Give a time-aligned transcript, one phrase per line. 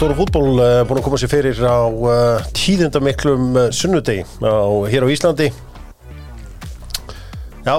[0.00, 5.04] Dóra fútból uh, búin að koma sér fyrir á uh, tíðindamiklum uh, sunnudegi á, hér
[5.04, 5.50] á Íslandi.
[7.66, 7.74] Já,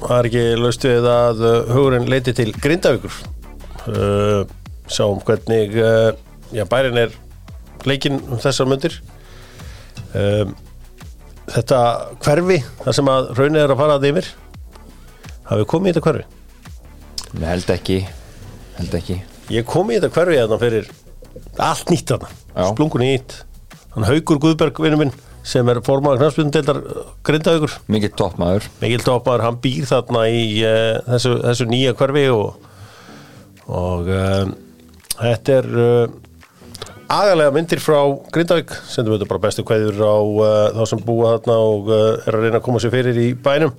[0.00, 3.18] það er ekki laust við að hugurinn leiti til Grindavíkur.
[4.88, 7.12] Sáum hvernig já, bærin er
[7.84, 8.96] leikinn um þessar myndir
[11.52, 11.80] Þetta
[12.24, 14.30] hverfi, það sem að raunir er að fara að yfir
[15.50, 16.24] Hafið komið í þetta hverfi?
[17.34, 17.98] Nei, held ekki.
[18.78, 19.18] Held ekki.
[19.52, 20.90] Ég kom í þetta hverfi þarna fyrir
[21.62, 22.28] allt nýtt þarna,
[22.72, 23.40] splungun nýtt
[23.94, 25.16] hann Haugur Guðberg vinnu minn
[25.48, 26.78] sem er formaður knafspilundeldar
[27.24, 27.74] Grindavíkur.
[27.88, 28.68] Mikið toppmaður.
[28.82, 32.66] Mikil Tópar, hann býr þarna í uh, þessu, þessu nýja hverfi og,
[33.72, 34.50] og uh,
[35.16, 36.16] þetta er uh,
[37.16, 37.98] agalega myndir frá
[38.34, 38.74] Grindavík.
[38.90, 42.38] Sendum við þetta bara bestu kveður á uh, þá sem búa þarna og uh, er
[42.38, 43.72] að reyna að koma sér fyrir í bænum.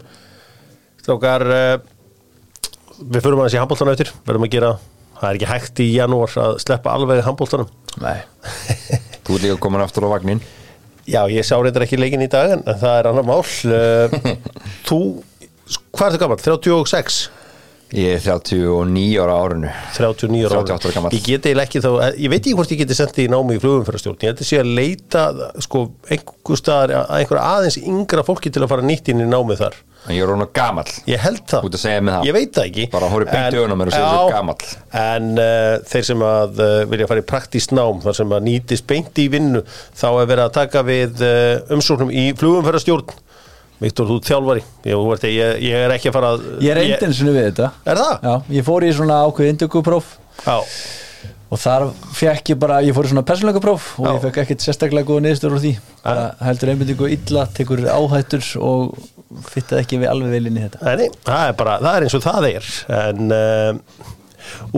[1.03, 1.75] Strákar uh,
[2.99, 4.15] við förum aðeins í handbóltana eftir.
[4.25, 4.73] Verðum að gera,
[5.19, 8.21] það er ekki hægt í janúar að sleppa alveg handbóltanum Nei.
[9.25, 10.41] Þú ert líka komin aftur á vagnin
[11.09, 13.41] Já, ég sá reyndar ekki leikinn í dag en það er annar mál.
[13.41, 14.13] Uh,
[14.87, 14.99] Þú,
[15.95, 16.41] hvað er það gammal?
[16.43, 17.19] 36?
[17.97, 19.71] Ég er 39 ára árinu.
[19.95, 21.15] 39 ára 38 ára gamall.
[21.17, 24.19] Ég geti ekki þá, ég veit ekki hvort ég geti sendið í námi í flugumfærastjórn
[24.27, 25.23] Ég að sé að leita
[25.65, 29.63] sko einhver staðar að einhver aðeins yngra fólki til að fara nýtt inn í námið
[29.63, 30.89] þar En ég er róna gamall.
[31.05, 31.65] Ég held það.
[31.67, 32.27] Út að segja mig það.
[32.29, 32.85] Ég veit það ekki.
[32.93, 34.69] Bara horfðu beint í En- augun á mér og segðu Já, þú ert gamall.
[35.03, 38.87] En uh, þeir sem að uh, vilja fara í praktískt nám þar sem að nýtist
[38.89, 39.61] beint í vinnu
[39.99, 43.17] þá er verið að taka við uh, umsóknum í flugumfærastjórn
[43.79, 44.63] Viktor, þú ert þjálfari.
[44.89, 47.69] Ég, þú ert, ég, ég er ekki að fara að Ég er eindinsunni við þetta.
[47.87, 48.25] Er það?
[48.27, 50.09] Já, ég fór í svona ákveð indökupróf
[50.43, 50.57] Já,
[51.49, 51.85] og þar
[52.17, 54.11] fekk ég bara, ég fór í svona persónleikapróf og Já.
[54.17, 55.71] ég fekk ekkert sérstaklega góða niðurstöður úr því.
[56.03, 58.99] Bara heldur einbindingu illa, tekur áhættur og
[59.49, 60.95] fittaði ekki við alveg inn í þetta.
[60.99, 62.69] Nei, það er bara, það er eins og það er.
[62.99, 64.05] En uh,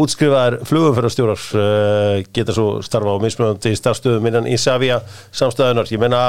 [0.02, 5.02] útskrifaðar flugumferðarstjórar uh, geta svo starfa á mismunandi starfstöðum innan Ísafía
[5.36, 6.24] samstæðunar ég meina,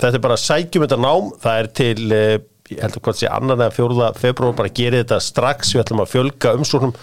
[0.00, 2.36] þetta er bara sækjum þetta nám, það er til uh,
[2.72, 6.14] ég heldur hvað sé annan eða fjóruða februar bara gerið þetta strax, við ætlum að
[6.14, 6.94] fjölga umsóknum,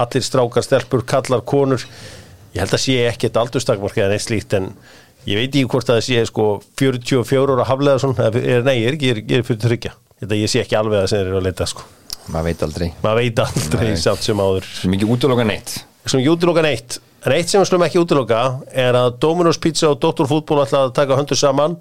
[0.00, 1.84] allir strákar, stelpur kallar, konur,
[2.54, 4.70] ég held að sé ekkert aldurstakmarkið en eitt slíkt en
[5.28, 6.46] ég veit ekki hvort að það sé sko
[6.80, 8.30] 44 ára haflega svona,
[8.64, 11.00] nei, ég er ekki, ég er, ég er fyrir tryggja, þetta ég sé ekki alveg
[11.02, 11.86] að sem þeir eru að leita sko.
[12.30, 12.88] Maður veit aldrei.
[13.02, 13.96] Maður veit aldrei Nei.
[14.00, 14.66] samt sem áður.
[14.76, 15.72] Það er mikið útloka neitt.
[16.06, 17.00] Sem ekki útiloka neitt.
[17.26, 20.24] En eitt sem við slum ekki útiloka er að Dominos Pizza og Dr.
[20.30, 21.74] Fútból ætla að taka höndur saman.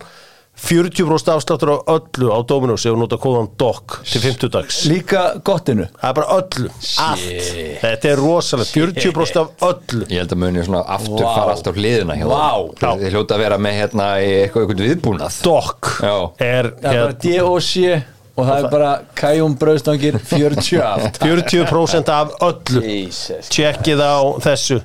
[0.59, 5.21] 40% afsláttur á öllu á Dominos ef við nota kóðan DOC til 50 dags Líka
[5.47, 5.85] gottinu.
[6.01, 7.47] Það er bara öllu, allt.
[7.79, 10.03] Þetta er rosalega, 40% af öllu.
[10.11, 11.31] Ég held að muni svona aftur Vá.
[11.37, 12.49] fara alltaf hliðina hjá Vá.
[12.81, 15.39] það Þið hljóta að vera með hérna í eitthvað, eitthvað viðbúnað.
[15.47, 16.15] DOC Já.
[16.19, 18.03] er Það er bara hérna, D.O.C.
[18.39, 22.83] og það er bara kæjum brauðstangir 40 aft 40% af öllu.
[22.85, 23.49] Jesus.
[23.53, 24.79] Tjekkið á þessu.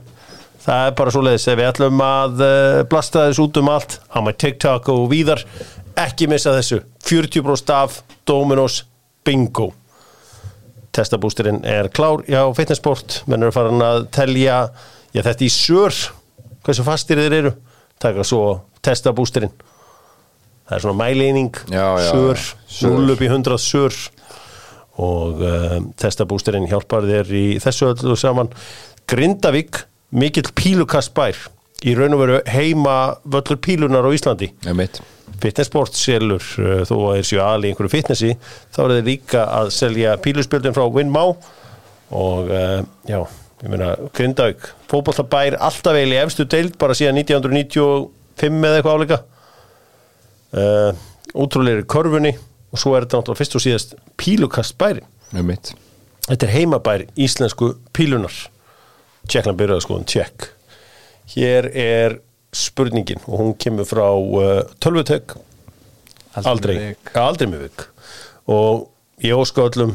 [0.65, 3.99] Það er bara svo leiðis ef við ætlum að uh, blasta þessu út um allt
[4.09, 5.45] á með TikTok og víðar
[6.01, 6.81] ekki missa þessu.
[7.05, 8.83] 40% af Dominos
[9.25, 9.71] Bingo.
[10.95, 14.61] Testabústurinn er klár já, fitnessport, menn eru farin að telja
[15.11, 16.01] já, þetta í sör
[16.65, 17.55] hversu fastir þeir eru.
[18.01, 18.45] Taka svo
[18.85, 19.53] testabústurinn
[20.65, 22.45] það er svona mæleining sör.
[22.83, 23.99] 0 upp í 100 sör.
[25.05, 28.53] Og um, testabústurinn hjálpar þér í þessu öllu saman.
[29.11, 29.83] Grindavík,
[30.15, 31.39] mikill pílukast bær
[31.85, 34.53] í raun og veru heima völlur pílunar á Íslandi.
[34.65, 35.03] Ég mitt
[35.43, 38.33] fitnessport selur uh, þó að þeir séu aðli einhverju fitnessi
[38.75, 41.25] þá er þeir líka að selja píluspjöldin frá Winmá
[42.15, 43.19] og uh, já,
[43.65, 49.21] ég meina Grindavík, fótballtabær alltaf eiginlega í efstu deild bara síðan 1995 eða eitthvað áleika
[50.55, 50.91] uh,
[51.35, 52.35] útrúlega í körfunni
[52.75, 55.05] og svo er þetta náttúrulega fyrst og síðast pílukast bæri
[56.25, 58.35] Þetta er heimabær íslensku pílunar.
[59.29, 60.49] Tjekkland byrjaði skoðum tjekk.
[61.35, 62.19] Hér er
[62.55, 65.35] spurningin og hún kemur frá uh, tölvutek
[66.43, 67.13] aldrei, vik.
[67.13, 67.87] ja, aldrei með vik.
[68.51, 68.89] Og
[69.25, 69.95] ég óska öllum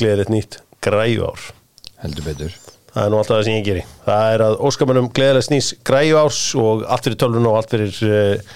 [0.00, 1.48] gleðilegt nýtt græju ár
[2.00, 2.52] Heldur betur.
[2.90, 3.82] Það er nú alltaf það sem ég geri.
[4.06, 7.74] Það er að óska mönnum gleðilegt snýs græju árs og allt fyrir tölvun og allt
[7.74, 8.54] fyrir uh,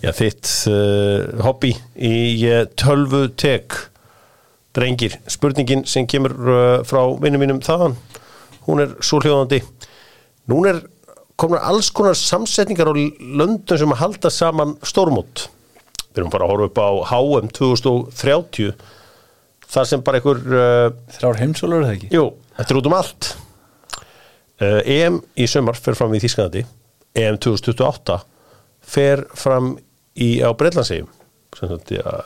[0.00, 2.14] já, þitt uh, hobby í
[2.48, 3.76] uh, tölvutek.
[4.76, 6.56] Drengir, spurningin sem kemur uh,
[6.86, 7.96] frá vinnum mínum þaðan
[8.68, 9.58] hún er svo hljóðandi
[10.50, 10.78] nún er
[11.40, 15.48] komnar alls konar samsetningar á löndum sem að halda saman stórmót.
[16.10, 18.72] Við erum bara að horfa upp á HM 2030
[19.70, 22.10] þar sem bara einhver uh, Þrjár heimsólur er það ekki?
[22.14, 22.26] jú,
[22.58, 23.30] þetta er út um allt.
[24.60, 26.66] EM í sömar fer fram í Þískanandi
[27.16, 28.18] EM 2028
[28.84, 29.72] fer fram
[30.20, 31.10] í, á Breitlandsegjum
[31.58, 32.20] sem sagt, ja,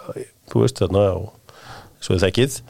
[0.53, 1.61] þú veist þarna og
[2.05, 2.61] svo er þekkið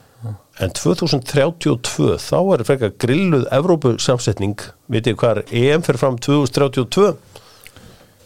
[0.62, 4.60] en 2032 þá er frekar grilluð Evrópu samsetning,
[4.92, 7.14] vitið hvað er EM fyrir fram 2032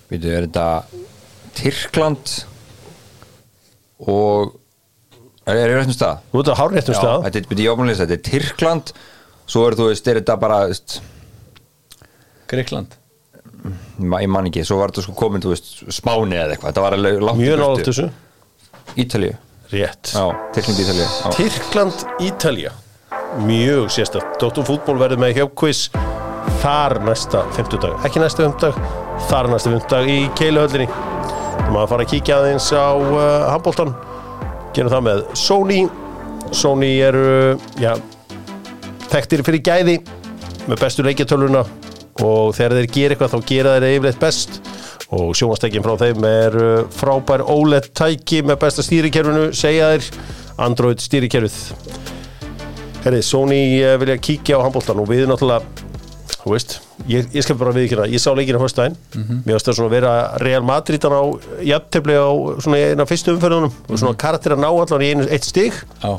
[0.08, 0.68] Býtu, er þetta
[1.58, 2.34] Tyrkland
[4.04, 4.54] og
[5.48, 6.22] er það réttum stað?
[6.30, 7.26] Nú er þetta hárréttum Já, stað.
[7.26, 8.94] þetta er, ég lesa, þetta er Tyrkland
[9.48, 10.62] svo er þú veist, er þetta bara
[12.48, 12.96] Greikland
[13.64, 17.22] ég man ekki, svo var þetta sko komin veist, Spáni eða eitthvað, þetta var alveg
[17.24, 18.08] langt Mjög nátt þessu.
[18.98, 19.38] Ítalíu,
[19.72, 20.12] Rétt.
[20.14, 20.24] Já,
[20.54, 21.08] Tyrkland Ítalíu.
[21.36, 22.74] Tyrkland, Ítalja
[23.44, 25.88] Mjög sérstætt Dóttum fútból verður með hjálpquiz
[26.62, 28.78] þar næsta 50 dag ekki næsta 50 dag,
[29.28, 30.88] þar næsta 50 dag í keiluhöllinni.
[31.68, 33.92] Maður fara að kíkja aðeins á uh, handbóltan
[34.76, 35.80] gerum það með Sony.
[36.54, 37.92] Sony eru já,
[39.12, 39.98] þekktir fyrir gæði
[40.68, 41.64] með bestu leikjartöluna
[42.24, 44.60] og þegar þeir gera eitthvað þá gera þeir yfirleitt best.
[45.14, 46.58] Og sjónvastækjum frá þeim er
[46.92, 50.10] frábær OLED tæki með besta stýrikerfinu segja þeir.
[50.58, 51.58] Android stýrikerfið.
[53.04, 55.62] Herri, Sony uh, vilja kíkja á handbóltan og við náttúrulega
[56.38, 56.74] þú veist,
[57.10, 58.96] ég, ég skal bara viðkynna ég sá leikina höstæðin,
[59.44, 60.12] mér varst það svona að vera
[60.42, 61.22] Real Madridan á
[61.66, 62.28] jafntefli á
[62.64, 65.76] svona eina fyrstu umferðunum og svona karakter að ná allan í einu eitt stig.
[66.02, 66.14] Já,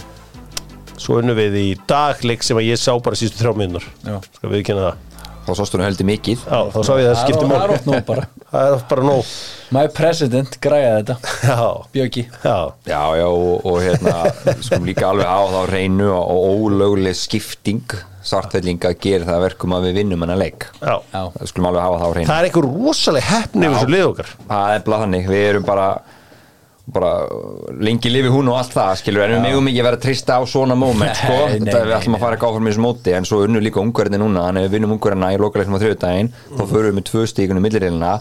[0.99, 4.19] svo unnum við í dag leik sem að ég sá bara sístu þrjá minnur já.
[4.37, 5.08] Skal viðkynna það
[5.49, 6.43] þá sástu nú heldur mikið.
[6.45, 8.27] Já, þá sá ég það skipti Það er mál ótt nú bara.
[8.53, 9.31] Það er bara nóg.
[9.75, 11.15] My president græði þetta.
[11.45, 12.23] Já, Bjöggi.
[12.41, 12.55] Já,
[12.89, 14.15] Já, já, og, og hérna
[14.65, 17.97] skulum líka alveg á þá reynu og ólögleg skipting
[18.29, 20.65] svartfellinga gerir það að verkum að við vinnum hennar leik.
[20.81, 20.97] Já.
[21.49, 24.33] Skulum alveg hafa þá reynu Það er einhver rosaleg heppni við þessu lið okkar.
[24.49, 25.87] Það er bara þannig, við erum bara
[26.93, 27.11] bara
[27.79, 30.77] lengi lifi hún og allt það skilur, en við megum ekki vera trista á svona
[30.79, 33.27] moment, sko, Nei, þetta við nei, ætlum að fara ekki áfram í þessu móti, en
[33.29, 36.63] svo unnu líka ungverðinni núna, þannig að við vinnum ungverðina í lokaleiknum á þriðudaginn, þá
[36.63, 38.13] förum við með tvö stíkunum millireilina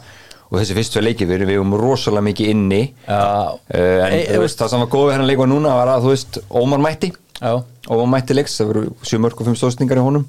[0.49, 2.83] og þessi fyrstu tvei leikir við erum rosalega mikið inni.
[3.05, 6.07] Uh, en Ei, þú veist, það sem var góð við hennar leikva núna var að
[6.07, 7.11] þú veist, Ómar mætti.
[7.37, 7.53] Já,
[7.93, 10.25] Ómar mætti leiks, það voru 7 mörg og 5 stóðsningar í honum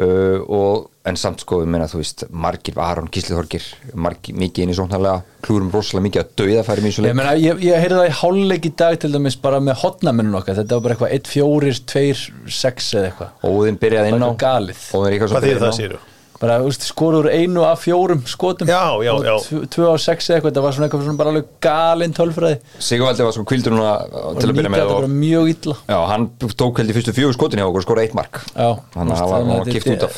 [0.00, 3.66] uh, og en samt sko, við meina þú veist margir, Aron Gíslithorgir
[4.00, 7.18] margir, mikið inn í sóknarlega, klúrum rosalega mikið að dauða færi mjög svo Ég, leik
[7.20, 10.58] meina, ég, ég heyrði það í hálfleik í dag til dæmis bara með hotnamennun okkar
[10.62, 14.42] þetta var bara eitthvað 1, 4, 2, 6 eða eitthvað Óðinn byrjaði inn á Bara
[14.46, 14.82] galið.
[14.96, 16.10] Óðinn Ríkarsson Hvað þýðir byrjaði inn á.
[16.40, 18.66] Bara skorur einu af fjórum skotum.
[18.68, 19.36] Já, já, Og já.
[19.46, 22.58] tv- tvö á sex eða eitthvað, þetta var svona eitthvað svona bara alveg galinn tölfræði.
[22.78, 23.92] Sigurvaldi var sko kvildur núna
[24.40, 25.76] til að byrja með og mjög illa.
[25.88, 28.40] Já, hann tók held í fyrstu fjögur skotin hjá okkur og skora eitt mark.
[28.56, 30.16] Já, Þannig að hann var- var kippt út af.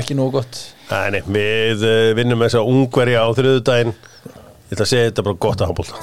[0.00, 0.62] ekki nógu gott.
[0.90, 3.94] Nei, nei, við uh, vinnum þess að ungverja á þriðudaginn
[4.74, 5.94] Ég ætla að segja þetta bara gott að handbólta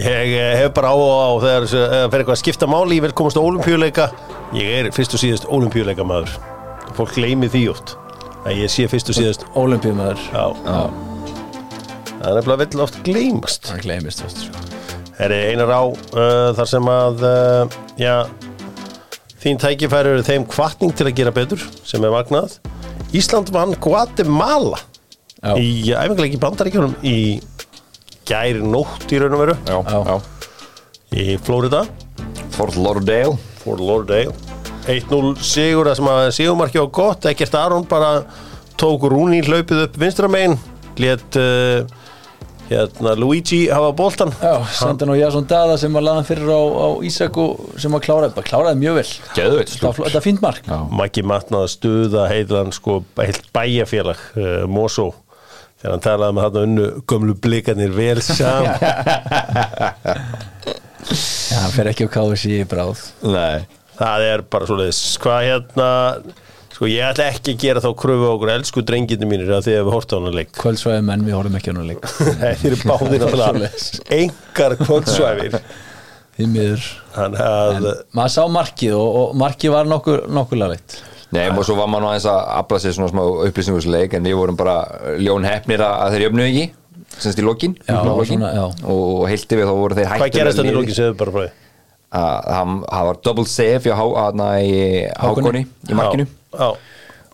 [0.00, 3.18] Ég eh, hef bara á á þegar það fer eitthvað að skipta máli ég vil
[3.20, 4.08] komast á olimpíuleika
[4.56, 6.30] ég er fyrst og síðast olimpíuleika maður
[6.96, 7.88] fólk gleymi því oft
[8.46, 10.44] að ég sé fyrst og síðast Ólimpíumæður já.
[10.64, 13.62] það er nefnilega vill oft gleymast.
[13.68, 14.52] Það gleymist oft sko.
[15.10, 17.62] Það er einar á uh, þar sem að uh,
[18.00, 18.16] já,
[19.42, 22.50] þín tækifæri eru þeim kvartning til að gera betur sem er magnað
[23.16, 24.78] Ísland vann Guatemala
[25.40, 25.54] Já.
[25.56, 27.40] í æfingarleiki bandaríkjunum í
[28.28, 29.98] gæri nótt í raun og veru já, Já.
[30.06, 30.16] já.
[31.16, 31.84] í Florida,
[32.54, 34.34] Fort Lauderdale Fort Lauderdale
[34.90, 38.22] 1-0 sigur það sem að sigumarki á gott, ekkert Aron bara
[38.80, 40.56] tók Rúni hlaupið upp vinstra megin
[41.00, 41.82] let uh,
[42.70, 46.88] hérna Luigi hafa boltan já, senda nú Jason Dada sem var laðan fyrir á, á
[47.06, 49.08] Ísak og sem var kláraði, bara kláraði mjög vel.
[49.34, 49.66] Var
[49.96, 50.70] flott- þetta er fínt mark.
[50.94, 55.08] Maggi matnaði stuða heilan sko heilt bæjarfélag uh, Mosó.
[55.80, 58.76] Þegar hann talaði með þarna unnu gömlu blikarnir vel saman.
[61.50, 63.00] Já, hann fer ekki á KSI í bráð.
[63.26, 63.64] Nei.
[64.00, 65.00] Það er bara svoleiðis.
[65.20, 65.88] Hvað hérna
[66.80, 68.52] sko ég ætla ekki að gera þá kröfu á okkur.
[68.54, 70.50] Elsku drengindi mínir að því að við horta á hana leik.
[70.56, 72.08] Kvöldsvæði menn, við horfum ekki á hann leik.
[72.40, 73.86] Þeir eru báðir náttúrulega Svoleiðis.
[74.16, 74.76] engar
[76.56, 76.84] miður.
[77.12, 80.94] Þannig að maður sá markið og, og markið var nokkur, nokkur lagleitt
[81.34, 83.20] Nei, og svo var maður aðeins að afla sér svona smá
[83.50, 84.78] upplýsingusleik en við vorum bara
[85.20, 86.64] ljón hefnir að, að þeir jöfnu ekki
[87.20, 88.32] semst í lokin, Já, lokin.
[88.32, 88.64] svona, já.
[88.94, 91.42] og heilti við þá voru þeir hættir hvað gerast þannig í lókin segðu bara frá
[91.44, 91.52] því?
[92.20, 93.94] Að hann- það var double save hjá
[94.64, 94.74] í
[95.20, 95.62] Hákoni.
[95.90, 96.70] Í markinu já,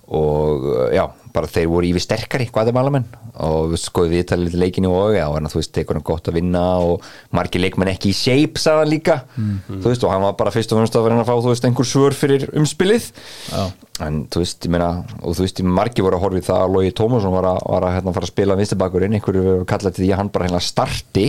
[0.07, 1.05] og uh, já,
[1.35, 3.05] bara þeir voru yfir sterkari Guatemalamenn
[3.45, 6.31] og við skoðum við talið lítið leikinu og já, en þú veist, tekur hann gott
[6.31, 7.03] að vinna og
[7.37, 9.83] margir leikmenn ekki í shape sagði hann líka, Mhm.
[9.83, 11.67] þú veist, og hann var bara fyrst og fremst að vera að fá, þú veist,
[11.69, 13.11] einhver svör fyrir umspilið
[13.53, 13.67] Já.
[14.07, 16.73] en þú veist, ég meina, og þú veist, margir voru að horfa í það að
[16.79, 20.13] Lógi Tómasson var að, var að hérna, fara að spila vinstibakurinn, einhverju kallaði til því
[20.15, 21.27] að hann bara hérna starti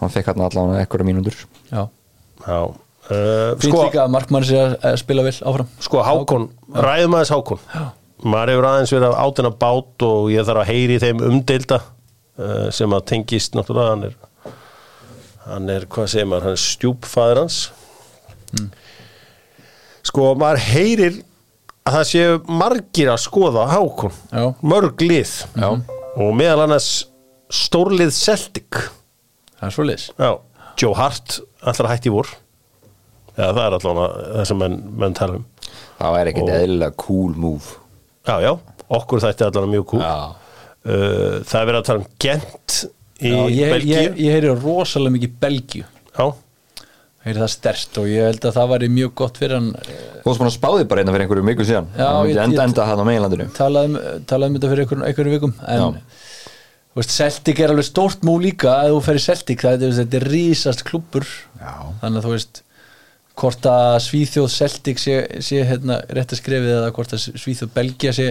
[0.00, 1.36] hann fekk hérna allavega einhverja mínútur
[1.72, 1.88] já.
[2.44, 2.74] já.
[3.04, 5.68] Uh, fínt sko, líka að markmann sé að spila vel áfram.
[5.84, 7.60] Sko Hákon, ræðum aðeins Hákon.
[8.24, 12.94] Maður hefur aðeins verið átina bát og ég þarf að heyri þeim umdeilda uh, sem
[12.96, 14.16] að tengist náttúrulega hann er
[15.44, 17.58] hann er, hvað segir maður, hann er stjúpfæður hans.
[20.04, 21.18] Sko, maður heyrir
[21.84, 24.46] að það séu margir að skoða Hákon, Já.
[24.64, 25.34] mörg lið.
[25.58, 25.68] Já.
[26.14, 26.88] og meðal annars
[27.52, 28.80] stórlið Celtic.
[29.58, 30.30] Það er svo Já,
[30.80, 32.30] Joe Hart allra hætti vor
[33.34, 35.44] Já, það er allavega það sem menn, menn tala um.
[35.98, 37.74] Það er ekkert eðlilega cool move.
[38.28, 38.52] Já, já,
[38.98, 40.14] okkur þætti allavega mjög Já.
[40.84, 42.78] uh, Það er verið að tala um Gent
[43.24, 43.94] í Já, ég, Belgíu.
[43.98, 45.84] ég, ég heyri rosalega mikið Belgíu.
[46.18, 46.26] Já,
[47.24, 50.28] heyri það stærst og ég held að það væri mjög gott fyrir hann eh, Þú
[50.28, 51.86] varst búin að spáði bara einna fyrir einhverju miku síðan.
[51.96, 53.46] Já, myndi ég- enda ég- enda hann á meginlandinu.
[53.56, 53.96] talað um,
[54.30, 55.86] talað um þetta fyrir einhverjum, einhverjum vikum en Já.
[56.94, 59.96] þú veist, Celtic er alveg stórt mú líka að þú fer í Celtic, það er,
[60.02, 61.26] þetta er rísast klúbbur
[61.60, 61.72] Já.
[62.02, 62.62] þannig að þú veist
[63.40, 68.14] hvort að Svíþjóð Celtic sé, sé hérna, rétt að skrefið eða hvort að Svíþjóð Belgia
[68.14, 68.28] sé,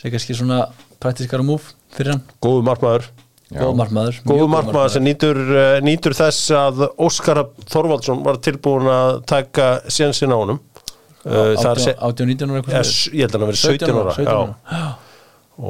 [0.00, 0.62] sé kannski svona
[1.02, 3.08] praktiskara múf fyrir hann góðu markmaður
[3.46, 3.60] Já.
[3.60, 8.40] góð markmaður mjög Góðu góður markmaður sem nýtur, uh, nýtur þess að Óskar Þorvaldsson var
[8.42, 13.36] tilbúin að taka sénsinn á honum uh, það er se- 18, 19 ára ég held
[13.36, 14.38] að hann verið 17 ára, 17 já.
[14.40, 14.90] ára.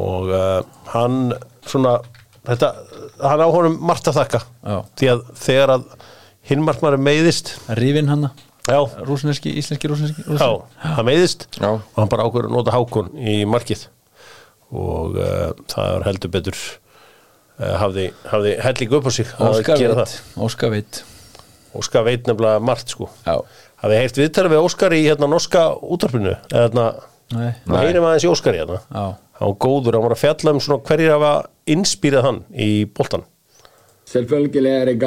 [0.07, 0.61] og uh,
[0.95, 1.19] hann
[1.67, 1.99] svona
[2.47, 2.71] þetta,
[3.27, 4.77] hann á honum margt að þakka Já.
[4.99, 5.89] því að þegar að
[6.47, 7.57] hinn markmaður meiðist.
[7.79, 8.33] Rífin hanna
[8.67, 10.49] já, rúsneski, íslenski rúsneski, já,
[10.83, 11.69] hann meiðist Já.
[11.79, 13.87] og hann bara ákveður að nota hákon í markið.
[14.75, 20.17] Og uh, það var heldur betur uh, hafði, hafði helling upp á sig Óskar veit
[20.35, 21.03] Óskar veit
[21.77, 23.07] Óskar veit nefnilega margt sko.
[23.23, 23.39] Já.
[23.85, 26.89] hafði heyrt viðtæli við Óskar í hérna norska útarpinu eða hérna
[27.37, 27.53] Nei.
[27.63, 28.83] við heyrim aðeins í Óskar í hérna.
[28.91, 29.15] Já.
[29.39, 31.33] hann var góður, hann var að fjalla um svona hverjir hafa
[31.71, 33.27] inspírað hann í boltan
[34.07, 34.99] Selvfølgelig er det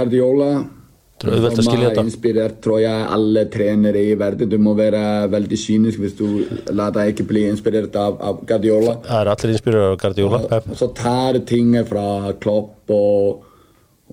[1.20, 2.04] Guardiola Det er auðvelt að skilja har þetta.
[2.10, 4.50] inspirert, tror jeg, alle trenere i verden.
[4.50, 5.02] Du må være
[5.34, 6.26] veldig kynisk hvis du
[6.74, 8.96] lar deg ikke bli inspirert av, av Guardiola.
[9.04, 10.70] það er allir inspírað af Guardiola Pep.
[10.72, 12.06] Og så tar ting fra
[12.40, 13.44] Klopp og,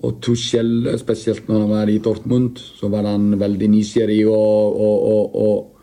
[0.03, 5.07] og Tuchel, spesielt når han var i Dortmund, så var han veldig nysgjerrig og, og,
[5.13, 5.73] og, og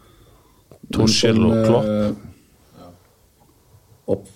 [0.95, 1.85] Tuchel noen og sånn, Klopp.
[1.88, 2.31] eh,
[4.14, 4.26] Opp,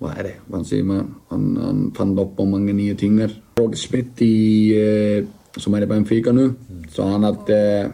[0.00, 0.36] hva er det?
[0.48, 1.08] Hva sier man?
[1.28, 3.34] Han, han fant opp på mange nye ting der.
[3.58, 6.54] Roger Smith i, eh, som är i Benfica nu.
[6.90, 7.80] Så han hade...
[7.80, 7.90] Eh,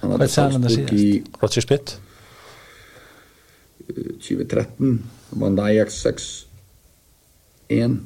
[0.00, 1.22] han hade Vad i...
[1.40, 2.00] What's your split?
[3.88, 5.02] 2013.
[5.30, 6.06] Han vann Ajax
[7.68, 7.96] 6-1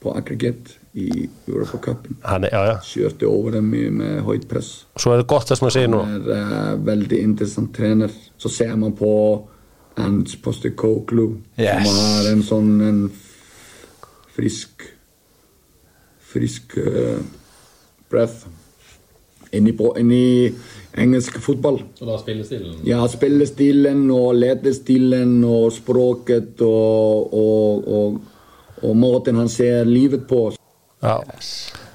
[0.00, 2.16] på Aggregate i Europacupen.
[2.22, 2.80] Ja, ja.
[2.84, 4.86] Kjørte over dem med, med høyt press.
[4.96, 6.02] Så er det godt det som jeg sier nå.
[6.04, 8.12] Han er uh, veldig interessant trener.
[8.36, 9.12] Så ser man på
[9.96, 11.38] Ernst Postekoglu.
[11.60, 11.86] Yes.
[11.86, 13.04] Han har en sånn en
[14.36, 14.88] frisk
[16.32, 17.20] Frisk uh,
[18.12, 18.44] breath
[19.52, 20.24] inn på- inn i
[21.02, 21.80] engelsk fotball.
[21.98, 28.20] Så da spillestilen Ja, spillestilen og ledestilen og språket og, og, og,
[28.82, 30.50] og måten han ser livet på.
[31.02, 31.16] já.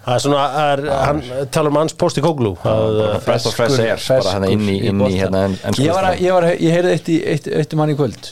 [0.07, 1.21] það er svona, er, hann
[1.51, 4.77] tala um hans posti koglu að, uh, Fresh og fresh air Bara hann inn í,
[4.89, 7.74] inn í hérna en, en ég, var að, ég, ég heyrði eitt, í, eitt, eitt
[7.75, 8.29] um hann í kvöld.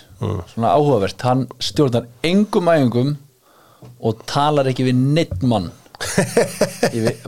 [0.54, 3.16] Svona áhugavert, hann stjórnar engum æfingum
[4.00, 5.68] og talar ekki við neitt mann.
[5.68, 5.85] í,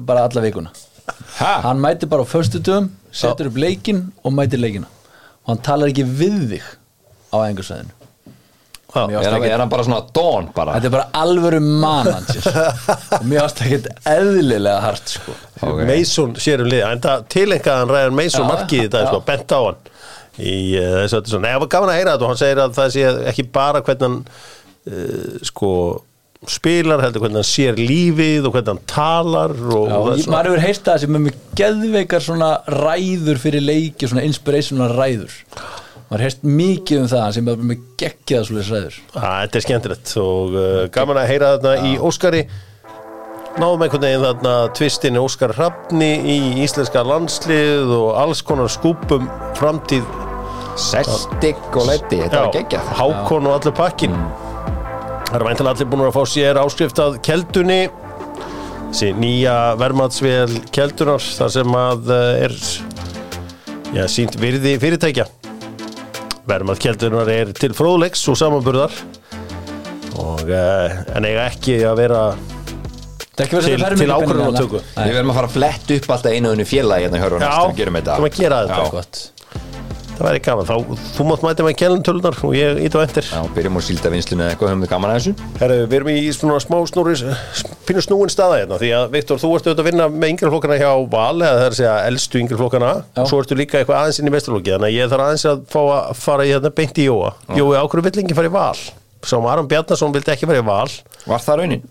[0.09, 0.74] bara alla vikuna.
[1.38, 1.51] Ha?
[1.63, 4.89] hann mætir bara á föstudum setur upp leikinn og mætir leikina.
[5.45, 6.65] Og hann talar ekki við þig
[7.31, 7.38] á
[8.97, 10.77] Mér Er, hann- er hann bara svona Dawn bara?
[10.77, 12.45] Þetta er bara alvöru mannansir
[13.19, 15.36] og mér ást ekki eðlilega hart sko.
[15.62, 15.81] Ok.
[15.89, 19.59] Mason sér um lið en það tilengaðan ræðan Mason markið í þetta sko, bent á
[19.59, 19.81] hann.
[20.38, 22.62] Í uh, þessu öllu svona, Nei, það var gaman að heyra þetta og hann segir
[22.63, 24.17] að það sé ekki bara hvernig hann
[24.88, 25.71] uh, sko
[26.51, 30.54] spilar heldur hvernig hann sér lífið og hvernig hann talar og, Já, er ég, maður
[30.54, 35.36] hefur heyrt það sem er með geðveikar svona ræður fyrir leiki, svona inspirational ræður.
[36.08, 39.01] Maður heyrt mikið um það sem er með geggjaða svoleiðis ræður.
[39.18, 42.46] Þetta er skemmtilegt og uh, gaman að heyra þarna í Óskari.
[43.58, 49.27] Náðum einhvern veginn þarna tvistinni Óskar Hrafni í íslenska landslið og alls konar skúpum
[49.58, 50.06] framtíð.
[50.77, 54.13] Celtic og Letti Þetta var geggja Hákon og allur pakkin
[55.27, 57.79] Það er væntalega allir búin að fá sér áskrift að keldunni
[58.88, 62.55] þessi nýja vermaðsvél keldunar þar sem að eh, er
[63.98, 65.27] já, sínt virði fyrirtækja
[66.48, 68.93] vermað keldunar er til fróðleiks og samanburðar
[70.17, 72.22] og uh, en eiga ekki að vera
[73.38, 74.79] er Til- til peninga ákvörðunartöku.
[74.81, 75.03] hérna.
[75.05, 77.77] Við verðum að fara að fletta upp alltaf einu unni félagi hérna hjá já, Rúnast
[77.77, 79.27] Gerum þetta það að gera þetta.
[80.17, 80.75] Það væri gaman, þá,
[81.15, 84.53] þú mátt mæta með kellentölunar og ég ít á endur Já, byrjum á síldavinslinu eða
[84.55, 85.47] eitthvað höfum við gaman að þessu?
[85.62, 87.15] Herru, við erum í svona smá snúri
[87.88, 90.79] pínu snúin staða hérna því að Viktor, þú ert auðvitað að vinna með yngri flokkana
[90.81, 92.93] hjá Val eða það er að segja elstu yngri flokkana.
[93.15, 93.21] Já.
[93.24, 95.62] og svo ertu líka eitthvað aðeins inn í mesturlokki þannig að ég þarf aðeins að
[95.71, 97.31] fá að fara í hérna beint í Jóa.
[97.55, 98.81] Jói ákveður vill ekki fara í Val?
[99.27, 100.89] Sá Aron Bjarnason vildi ekki fara í Val.
[101.27, 101.86] Var það raunin?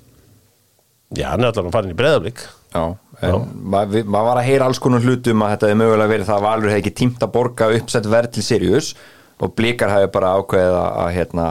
[1.14, 2.40] Já, hann er allavega farin í breðaflik
[2.74, 2.82] Já,
[3.22, 6.48] maður maður var að heyra alls konar hlutum að þetta hefði mögulega verið það að
[6.48, 8.90] Valur hefði ekki tímt að borga uppsett verð til Sirius
[9.40, 11.46] og Blikar hefði bara ákveðið að, að hérna,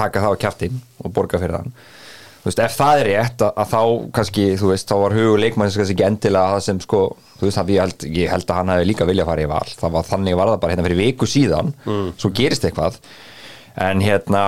[0.00, 1.72] taka það á kjaftin og borga fyrir þann
[2.40, 3.82] þú veist, ef það er rétt að, að þá
[4.16, 7.02] kannski, þú veist, þá var hugur leikmanns kannski ekki endilega það sem sko
[7.40, 9.50] þú veist, að ég held, ég held að hann hefði líka vilja að fara í
[9.50, 9.72] val.
[9.80, 11.72] Það var þannig var það bara hérna fyrir viku síðan.
[12.20, 12.98] Svo gerist eitthvað.
[13.80, 14.42] En hérna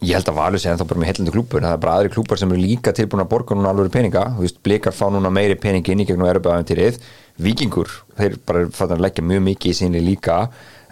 [0.00, 2.40] ég held að Valur sé ennþá bara með heillandi klúpur það er bara aðri klúpar
[2.40, 5.56] sem eru líka tilbúin að borga núna alveg peninga, þú veist, blikar fá núna meiri
[5.60, 7.00] pening inn í gegnum erubæðantýrið
[7.40, 10.36] vikingur, þeir bara fattar að leggja mjög mikið í sinni líka,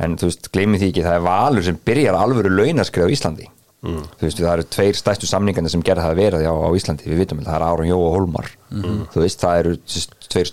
[0.01, 3.47] en þú veist gleymið því ekki, það er Valur sem byrjar alvöru launaskrið á Íslandi.
[3.79, 4.03] Mm.
[4.19, 7.07] þú veist, það eru tveir stæstu samningarnir sem gerða það að vera á, á Íslandi,
[7.07, 8.49] við vitum, það er Aron Jó og Holmar
[9.15, 9.79] þú veist, það eru
[10.27, 10.49] tveir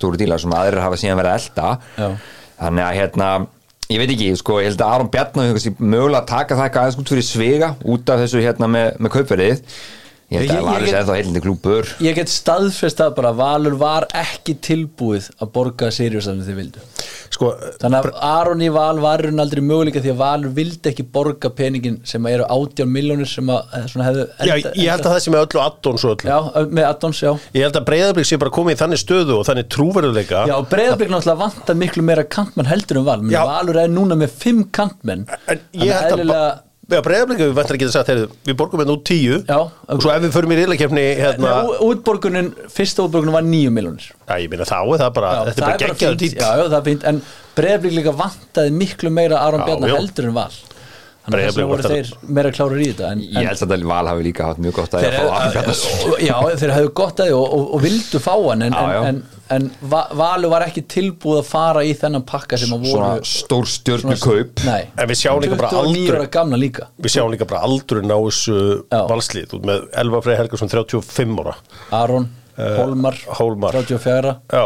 [3.86, 6.66] að að ég veit ekki, sko, ég held að Aron Bjarnar mögulega að taka það
[6.66, 9.62] eitthvað aðeins út fyrir svega út af þessu hérna með, með kaupverðið.
[10.34, 13.32] Ég held að ég Valur get- sé ennþá heilindi klúpur Ég get staðfest að bara
[13.38, 16.80] Valur var ekki tilbúið að borga Sirius sem þið vildu
[17.36, 17.52] sko,
[17.82, 21.52] Þannig að Aron í Val var raun aldrei möguleika því að Valur vildi ekki borga
[21.56, 25.38] peningin sem eru 18 miljónir sem að eh, hefðu já, ég held að það sem
[25.38, 26.32] er öllu addons og öllu.
[26.32, 27.32] Já, með addons, já.
[27.56, 31.12] Ég held að breyðablík sé bara komið í þannig stöðu og þannig trúverðuleika Já, Breiðablík
[31.14, 33.20] náttúrulega vantar miklu meira kantmenn heldur en Val.
[33.22, 33.44] Menni, Já.
[33.50, 35.26] Valur er núna með 5 kantmenn.
[35.52, 36.48] En ég held að
[36.86, 39.40] Já, breyðablík við vantar ekki að sagt, heyrðu, við borgum hérna út tíu.
[39.48, 39.58] Já.
[39.90, 44.36] og svo ef við förum í riðlakefni hérna, útborgunin, fyrsta útborgunin var 9 miljónir já,
[44.44, 46.86] ég meina þá er það bara, þetta er bara geggjaður dýtt já, já, það er
[46.90, 47.22] fínt, en
[47.56, 49.98] Breiðablík líka vantaði miklu meira Aron Já, Bjarnar já.
[49.98, 50.58] heldur en Val
[51.26, 54.08] Þannig að vegna voru þeir meira klárar í þetta en, ég en held að Val
[54.12, 56.92] hafi líka haft mjög gott að þeir, ég að fá Aron Bjarnar já, þeir hefðu
[57.00, 59.00] gott að því og, og, og vildu fá hann en, Já, já.
[59.10, 59.24] en, en,
[59.56, 63.28] en Va- Valur var ekki tilbúið að fara í þennan pakka sem að voru svona
[63.32, 66.88] stór stjörnu kaup En við sjáum líka bara 29 aldur- ára gamla líka.
[67.02, 68.60] við sjáum líka bara aldurinn á þessu
[68.94, 69.58] valslið.
[69.58, 71.56] Út með Elva Frey Helgarsson 35 ára.
[72.04, 73.74] Aron, Holmar, Hólmar.
[73.82, 74.66] 34 já,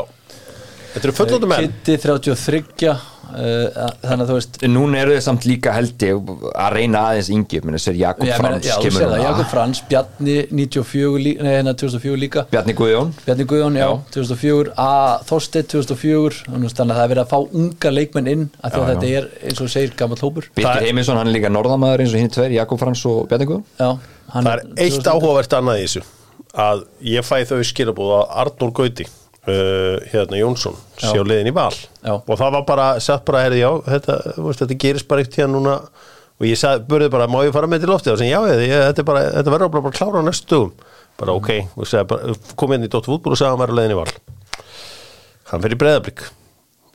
[0.94, 1.72] þetta eru fullóttum menn.
[1.72, 6.70] Kitty 33 uh, þannig að þú veist núna eru þið samt líka held ég að
[6.76, 9.24] reyna aðeins yngi menn þess að Jakob Frans já, þú sér það.
[9.24, 12.44] Jakob Frans, Bjarni 94, lí- nei, hérna 2004 líka.
[12.52, 13.14] Bjarni Guðjón.
[13.26, 14.00] Bjarni Guðjón, já, Já.
[14.16, 18.72] 2004 að Þorsteinn 2004 þannig að það er verið að fá unga leikmenn inn af
[18.74, 20.50] því að Já, þetta er, eins og segir, gammal hópur.
[20.58, 24.00] Er- Heimisson, hann er líka norðamæður eins og hinn tveir, Jakob Frans og Bjarni Guðjón.
[24.30, 26.04] Það er eitt áhugavert annað í þessu
[26.60, 29.06] að ég fæ þau skilabúð að Arnór Gauti
[29.48, 31.74] uh, hérna Jónsson sé á leiðin í val.
[32.04, 32.14] Já.
[32.18, 35.56] og það var bara, sett bara herði já þetta, veist, þetta gerist bara eitt hérna
[35.58, 35.78] núna.
[36.40, 38.72] Og ég sagði, börði bara, má ég fara með til loftið og sem já, ég,
[38.72, 40.74] þetta, bara, þetta verður bara, bara klára á næstu dögum.
[41.20, 43.74] Bara ok, og sagði bara, kom hérna í Dóttur fútból og sagði að hann var
[43.76, 44.14] á leiðin í val.
[45.50, 46.24] Hann fyrir breðablík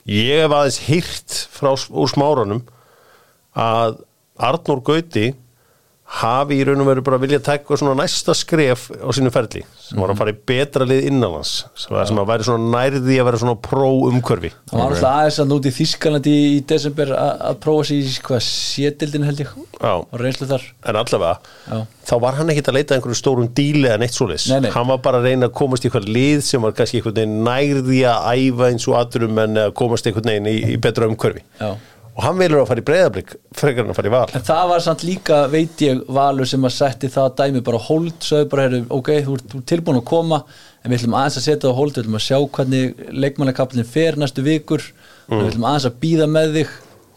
[0.05, 2.61] ég hef aðeins hýrt frá úr smáranum
[3.57, 3.97] að
[4.37, 5.31] Arnór Gauti
[6.15, 9.99] hafi í raun og veru bara vilja taka svona næsta skref á sínu ferli sem
[9.99, 13.27] var að fara í betra lið innanlands sem, var, sem að væri svona nærði að
[13.29, 17.33] vera svona pró umhverfi hann var alltaf aðeins að núti í Þískalandi í desember að
[17.49, 19.91] að prófa sér í hvað sétildin held ég Já.
[19.99, 21.79] og reynslu þar en allavega, Já.
[22.09, 24.71] þá var hann ekkit að leita að einhverju stórum díli eða neitt svoleiðis Nei, nei.
[24.75, 27.35] hann var bara að reyna að komast í eitthvað lið sem var kannski einhvern veginn
[27.45, 31.43] nærði að æfa eins og aðurum en að komast einhvern veginn í, í betra umhverfi
[31.59, 31.73] Já.
[32.15, 34.27] Og hann velur að fara í breyðablík frekar en að fara í val.
[34.37, 38.13] En það var samt líka, veit ég, valur sem að setti það dæmi bara hold,
[38.23, 40.39] sögðu bara, heyrðu, ok, þú ert, tilbúin að koma,
[40.79, 43.89] en við ætlum aðeins að setja það á hold, við ætlum að sjá hvernig leikmannakaplinn
[43.97, 44.85] fer næstu vikur,
[45.27, 45.35] mm.
[45.35, 46.73] við ætlum aðeins að býða með þig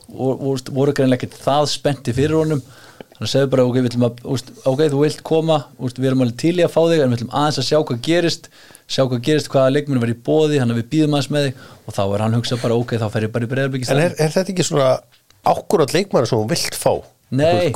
[0.09, 2.65] og, og voru greinlega ekkert það spennti fyrir honum,
[3.13, 6.67] þannig að segðu bara, ok, að, ok, þú vilt koma, við erum alveg til í
[6.67, 8.51] að fá þig, en við ætlum aðeins að sjá hvað gerist,
[8.89, 11.63] sjá hvað gerist, hvaða leikmenn var í bóði, þannig að við býðum aðeins með þig.
[11.85, 14.17] Og þá er hann hugsað bara, ok, þá fer ég bara í breyðarbyggi en er,
[14.19, 14.89] er þetta ekki svona
[15.49, 16.93] ákkurat leikmæri sem hún vilt fá?
[17.29, 17.69] Nei.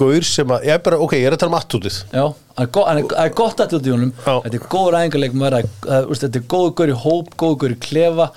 [0.48, 2.22] Að, ég er bara, ok, ég er að tala um attútið Já,
[2.57, 4.12] það er hann er- er gott að í honum.
[4.25, 4.96] Þetta er góður
[5.59, 8.31] er- er- úst, Þetta er góður gaur í hóp, góður gaur í klefa.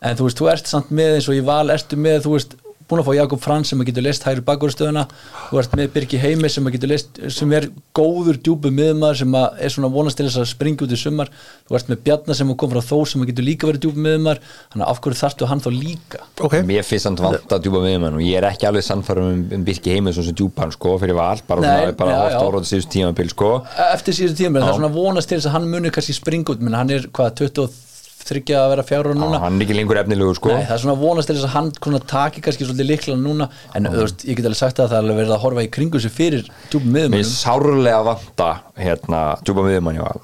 [0.00, 2.56] En þú veist, þú ert samt með eins og í val Ertu með, þú veist,
[2.94, 5.04] búin að fá Jakob Frans sem að getur list hægri bakvörðstöðuna
[5.50, 9.36] Þú ert með Birki Heimi sem að getur list sem er góður djúpu miðmaður sem
[9.38, 11.30] að er svona vonast til þess að springa út í sumar.
[11.68, 14.04] Þú ert með Bjarnar sem að kom frá þó sem að getur líka verið djúpu
[14.04, 16.22] miðmaður Þannig að af hverju þarftu hann þá líka?
[16.44, 19.44] Ok, Mér finnst hann vant að djúpa miðjumann og ég er ekki alveg sannfærum um,
[19.58, 22.38] um Birki Heimisson sem djúpan sko fyrir val, bara Nei, svona bara já, já.
[22.42, 23.50] áraði síðust tímabil sko.
[23.90, 26.64] Eftir síðan tíma, það er svona vonast til þess að hann muni kannski springa út,
[26.64, 27.93] menn hann er hvað 23
[28.30, 30.52] að vera fjárur Já, núna hann er ekki lengur efnilegur sko.
[30.54, 33.48] Nei, það er svona vonast til þess að hann svona, taki kannski svolítið líkla núna.
[33.76, 35.70] En þú veist, ég get alveg sagt að það er alveg verið að horfa í
[35.74, 38.48] kringu sig fyrir djúpum Mér er sárlega vanta
[38.80, 39.66] hérna, djúpa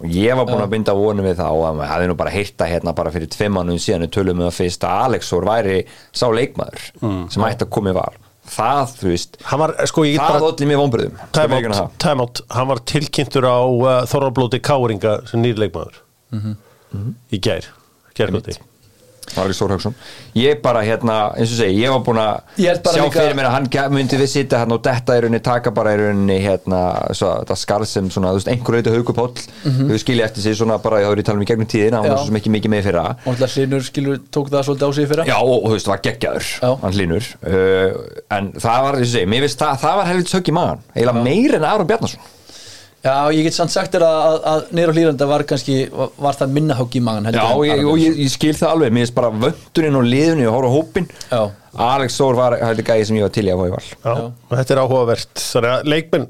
[0.01, 2.35] og ég var búin að binda vonum við það og að maður hefði nú bara
[2.35, 5.79] heyrta hérna bara fyrir tveim mannum síðan við tölum við að fyrst að Alexor væri
[6.13, 6.85] sá leikmaður
[7.31, 8.13] sem ætti að koma í val.
[8.51, 12.25] Það, þú veist, hann var, sko, ég get það olli mér vonbröðum time out, time
[12.25, 16.01] out, hann var tilkynntur á uh, Þorrablóti Káringa sem nýr leikmaður.
[17.31, 17.69] Í gær
[18.19, 18.59] gærkvöldi
[19.39, 19.95] Ari Stór Hauksson
[20.35, 22.73] ég bara hérna, eins og segi, ég var búin að sjá
[23.05, 25.95] líka- fyrir mér að hann myndi við sitja hérna og detta í rauninni taka bara
[25.95, 26.81] í rauninni hérna,
[27.15, 29.91] svo, það skarð sem svona, þú veist, einhver auðvitað haugupáll mm -hmm.
[29.91, 32.19] þau skilja eftir sig svona bara, þá ég tala um í gegnum tíðina hann var
[32.19, 34.93] svo sem ekki mikið með fyrir það og alltaf hlinur skilur tók það svolítið á
[34.95, 36.47] sig fyrir Já, og, og þú veist, það var geggjaður
[36.83, 37.91] hann hlínur uh,
[38.31, 40.49] en það var, þessi, mér veist, það, það var helvits högg
[43.01, 46.51] Já, ég get samt sagt þér að, að, að nýra hlýranda var kannski, var, það
[46.59, 48.03] minna högg í magan heldur Já, ég, og Björnsson.
[48.05, 51.09] ég, ég skil það alveg, mér veist bara vöndurinn og liðunni og horfa á hópin
[51.31, 51.41] Já.
[51.87, 53.87] Alex Þór var heldur gæði sem ég var til í að fá í val.
[53.89, 54.13] Já,
[54.51, 55.33] og þetta er áhugavert.
[55.47, 56.27] Þannig að leikmenn,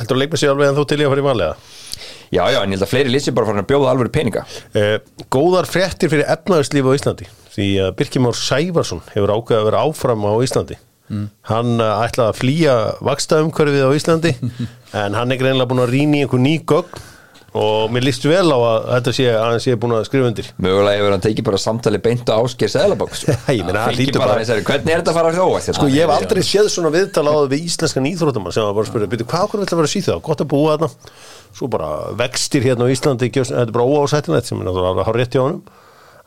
[0.00, 1.56] heldur að leikmenn sé alveg en þú til í að fara í valega
[2.26, 4.40] Já, já, en ég held að fleiri lýsi bara farin að bjóða alveg peninga.
[4.74, 4.96] Eh,
[5.30, 10.26] Góðar fréttir fyrir efnaðarslífi á Íslandi því að Birkimár Sævarsson hefur ákveðið að vera áfram
[10.26, 10.76] á Íslandi
[11.50, 14.32] hann uh, ætlaði að flýja vakstaumhverfið á Íslandi
[15.04, 17.04] en hann er greinlega búin að rýna í einhver ný gögn
[17.56, 20.48] og mér líst vel á að þetta sé að hann sé búin að skrifa undir.
[20.60, 23.22] Mögulega hefur hann tekið bara samtali beint á ásker Sæðalabóks
[23.56, 25.62] Ég meina, það hlýtur bara- Hvernig er þetta að fara að þjóa?
[25.78, 28.84] Sko ég hef aldrei séð svona viðtal á það við íslenskan íþróttamann sem var bara
[28.84, 31.16] að spyrja, byrju, hvað okkur vil að vera síða, gott að búa þarna.
[31.56, 31.90] Svo bara
[32.20, 35.62] vextir hérna á Íslandi þetta er bara óásættilegt sem er að hafa rétt hjá honum.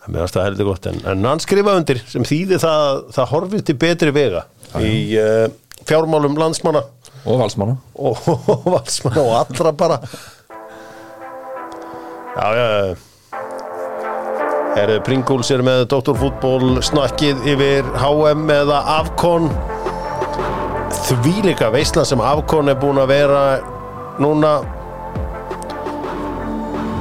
[0.08, 3.32] En mér varst það heldur gott en, en hann skrifa undir sem þýðir það það
[3.36, 4.46] horfir til betri vega
[4.78, 5.48] í uh,
[5.90, 6.84] fjármálum landsmanna.
[7.26, 7.78] Og valsmanna.
[7.98, 10.00] Og, og valsmanna og allra bara.
[12.38, 12.96] Já, já, já.
[14.80, 19.50] Er Pringles er með doktorfútból snakkið yfir HM eða Afkon
[21.10, 23.42] Þvílika veisla sem Afkon er búin að vera
[24.22, 24.60] núna.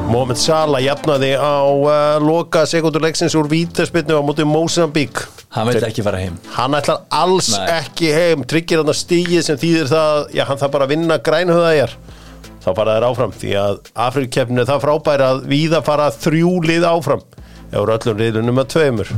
[0.08, 5.28] Mohamed Salah jafnaði á uh, loka sekundurleiksins úr vítaspinnu á móti Mozambique
[5.58, 6.36] Hann veit ekki fara heim.
[6.54, 7.64] Hann ætlar alls Nei.
[7.80, 8.44] ekki heim.
[8.48, 11.96] Tryggir hann að stíið sem þýðir það já, hann þarf bara að vinna grænhöðaðjar
[12.62, 16.86] þá fara þær áfram því að Afrikkeppinu er það frábæri að víða fara þrjú lið
[16.88, 17.26] áfram.
[17.68, 19.12] Ef úr öllum liðlunum að tveimur.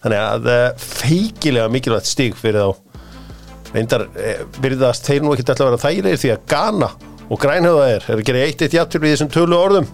[0.00, 2.86] Þannig að uh, feikilega mikilvægt stíg fyrir þá.
[3.74, 4.06] Reyndar
[4.58, 6.88] byrðast þeir nú ekki alltaf að vera þægilegir því að Ghana
[7.30, 9.86] og grænhöðaðjar er að gera eitt eitt jafntil við þessum tölu orðum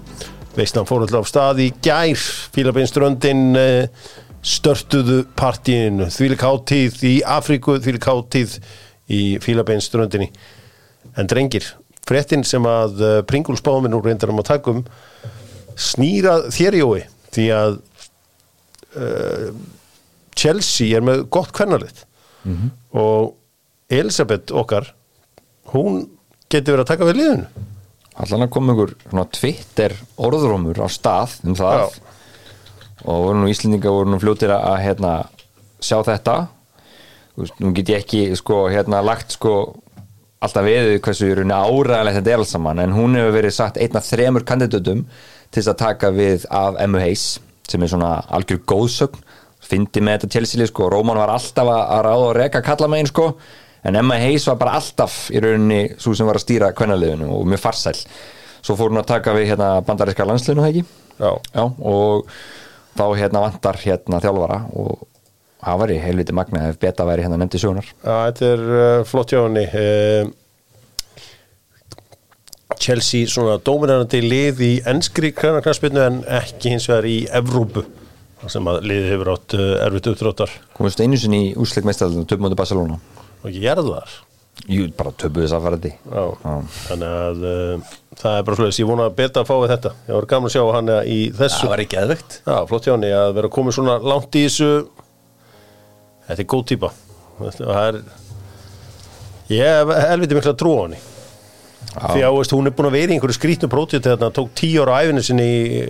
[0.57, 2.23] Veistlan fór alltaf á stað í gær.
[2.55, 4.07] Fílabeinströndin uh,
[4.47, 6.07] störtuðu partíinu.
[6.13, 8.59] Þvílik hátíð í Afríku þvílik hátíð
[9.11, 10.31] í Fílabeinströndinni
[11.17, 11.67] en drengir
[12.07, 14.85] fréttin sem að uh, Pringul spáðum nú reyndar um að taka um
[15.77, 17.01] snýra þér Jói
[17.35, 17.79] því að
[18.97, 19.49] uh,
[20.37, 22.05] Chelsea er með gott kvennarlið
[22.95, 23.35] og
[23.91, 24.93] Elisabeth okkar
[25.73, 26.05] hún
[26.53, 27.65] getur verið að taka við liðinu.
[28.17, 31.83] Allan að koma ykkur svona Twitter orðrómur á stað um það?
[31.83, 32.06] Já.
[33.07, 35.15] Og voru nú Íslendinga voru nú fljótir að hérna,
[35.81, 36.37] sjá þetta.
[37.63, 39.77] Nú get ég ekki sko, hérna, lagt sko,
[40.43, 42.83] alltaf við hversu áræðilegt þetta er alls saman.
[42.83, 46.81] En hún hefur verið sagt einn af þremur kandidatum til þess að taka við af
[46.83, 47.37] Emmu Hayes
[47.71, 49.23] sem er svona algjör góðsögn.
[49.67, 53.31] Fyndi með þetta tjelsilið sko, Róman var alltaf að, ráða og reka kalla megin sko.
[53.87, 57.47] En Emma Hayes var bara alltaf í rauninni svo sem var að stýra kvennaliðinu og
[57.51, 57.97] mjög farsæl.
[58.67, 60.87] Svo fór hún að taka við hérna, bandaríska landsliðinu.
[61.17, 62.31] Já, og
[62.97, 65.07] þá hérna vantar hérna þjálfara og
[65.67, 69.33] það væri helviti magna ef beta væri hérna nefndi sjónar Já, þetta er uh, flott
[69.33, 69.65] hjá henni.
[69.73, 70.25] Uh,
[72.77, 77.87] Chelsea svona dóminarandi lið í enskri krænarknarsbyrnu en ekki hins vegar í Evrópu
[78.43, 80.57] þar sem að liðið hefur átt uh, erfitt uppdráttar.
[80.77, 82.99] Komist einu sinni í úsleik meistaraldinu töpum móti Barcelona.
[83.43, 84.11] Og ekki gerðar
[84.65, 85.29] Jú, bara að þetta
[86.11, 86.23] Já,
[86.89, 89.93] þannig að uh, það er bara slúðis, ég vona að beta að fái þetta.
[90.09, 91.61] Ég var gaman að sjá hann í þessu.
[91.61, 94.71] Það var ekki eðvegt Já, flott hjá henni að vera komið svona langt í þessu.
[96.27, 96.65] Þetta er góð
[97.61, 98.01] það er
[99.47, 100.99] Ég hef helviti mikla trú á henni.
[101.97, 104.55] Því að veist, hún er búin að vera í einhverju skrítnu prótíð þegar það tók
[104.59, 105.83] tíu ára á æfinu sinni í,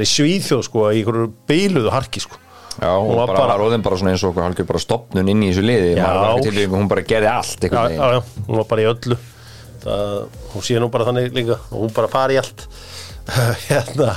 [0.00, 2.40] er í Svíþjóð sko, í einhverju beiluðu harki sko.
[2.78, 5.28] Já, Hún hún var bara, bara- róðin bara svona eins og okkur hálfgjör bara stopnun
[5.32, 5.94] inn í þessu liði.
[6.42, 9.18] Til hún bara gerði allt já, já, já, hún var bara í öllu.
[9.82, 10.14] Það,
[10.52, 12.68] hún sé nú bara þannig líka hún bara fari í allt.
[13.68, 14.14] Hérna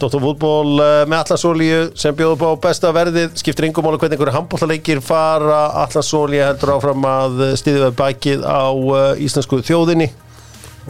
[0.00, 4.32] Dóttar fútból með Allansólíu sem bjóðu upp á besta verðið skiptir yngum máli hvernig einhverju
[4.38, 5.66] handbóltaleikir fara.
[5.84, 10.08] Allansólíu heldur áfram að stiðja við bakið á uh, íslensku þjóðinni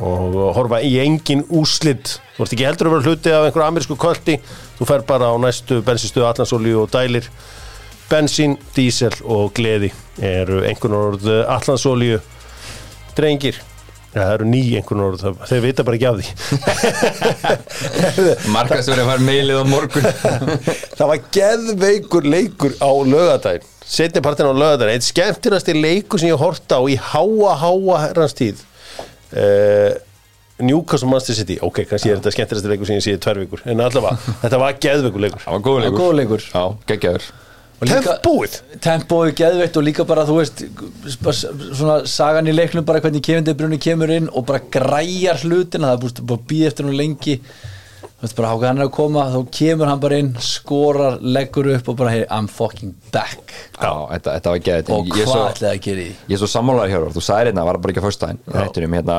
[0.03, 3.97] og horfa í engin úslit þú ert ekki heldur að vera hluti af einhverju amerísku
[4.01, 4.39] kvöldi
[4.79, 7.29] þú fer bara á næstu bensinstöðu Allansólíu og dælir.
[8.05, 9.89] Bensín, dísel og gleði
[10.21, 12.19] eru einhvern orð Allansólíu
[13.17, 16.27] drengir ja, það eru ný einhvern orð, þeir vita bara ekki af því.
[18.55, 20.07] Markastur er að fara meilið á morgun.
[20.99, 26.41] Það var geðveikur leikur á lögadaginn setni partin á lögadaginn eitt skemmtilegasti leikur sem ég
[26.41, 28.63] horta á í háa háa herrans tíð
[29.35, 29.95] uh,
[30.65, 33.63] Newcastle Manchester City, ok, kannski er þetta skemmtilegasti leikur sem ég sé í tvær vikur,
[33.67, 35.43] en allavega þetta var geðveikur leikur.
[35.47, 36.15] Það var góð leikur.
[36.21, 36.45] leikur.
[36.55, 37.27] Já, geggjaður.
[37.75, 38.53] Og líka- Tempóið
[38.85, 40.61] Tempóið geðveitt og líka bara þú veist
[41.27, 41.35] bara
[41.75, 45.91] svona sagan í leiknum bara hvernig Kevin De Bruyne kemur inn og bara græjar hlutina.
[45.91, 47.35] Það er búist bara býð eftir hún lengi
[48.33, 51.99] bara háka hann er að koma þá kemur hann bara inn, skorar, leggur upp og
[51.99, 56.05] bara hey, I'm fucking back Já, þetta, þetta var geggjaður og hvað ætlaði að gera
[56.07, 56.09] í?
[56.31, 59.19] Ég er svo sammálaður hér, þú sagði hérna, var bara ekki að fyrsta þættunum, hérna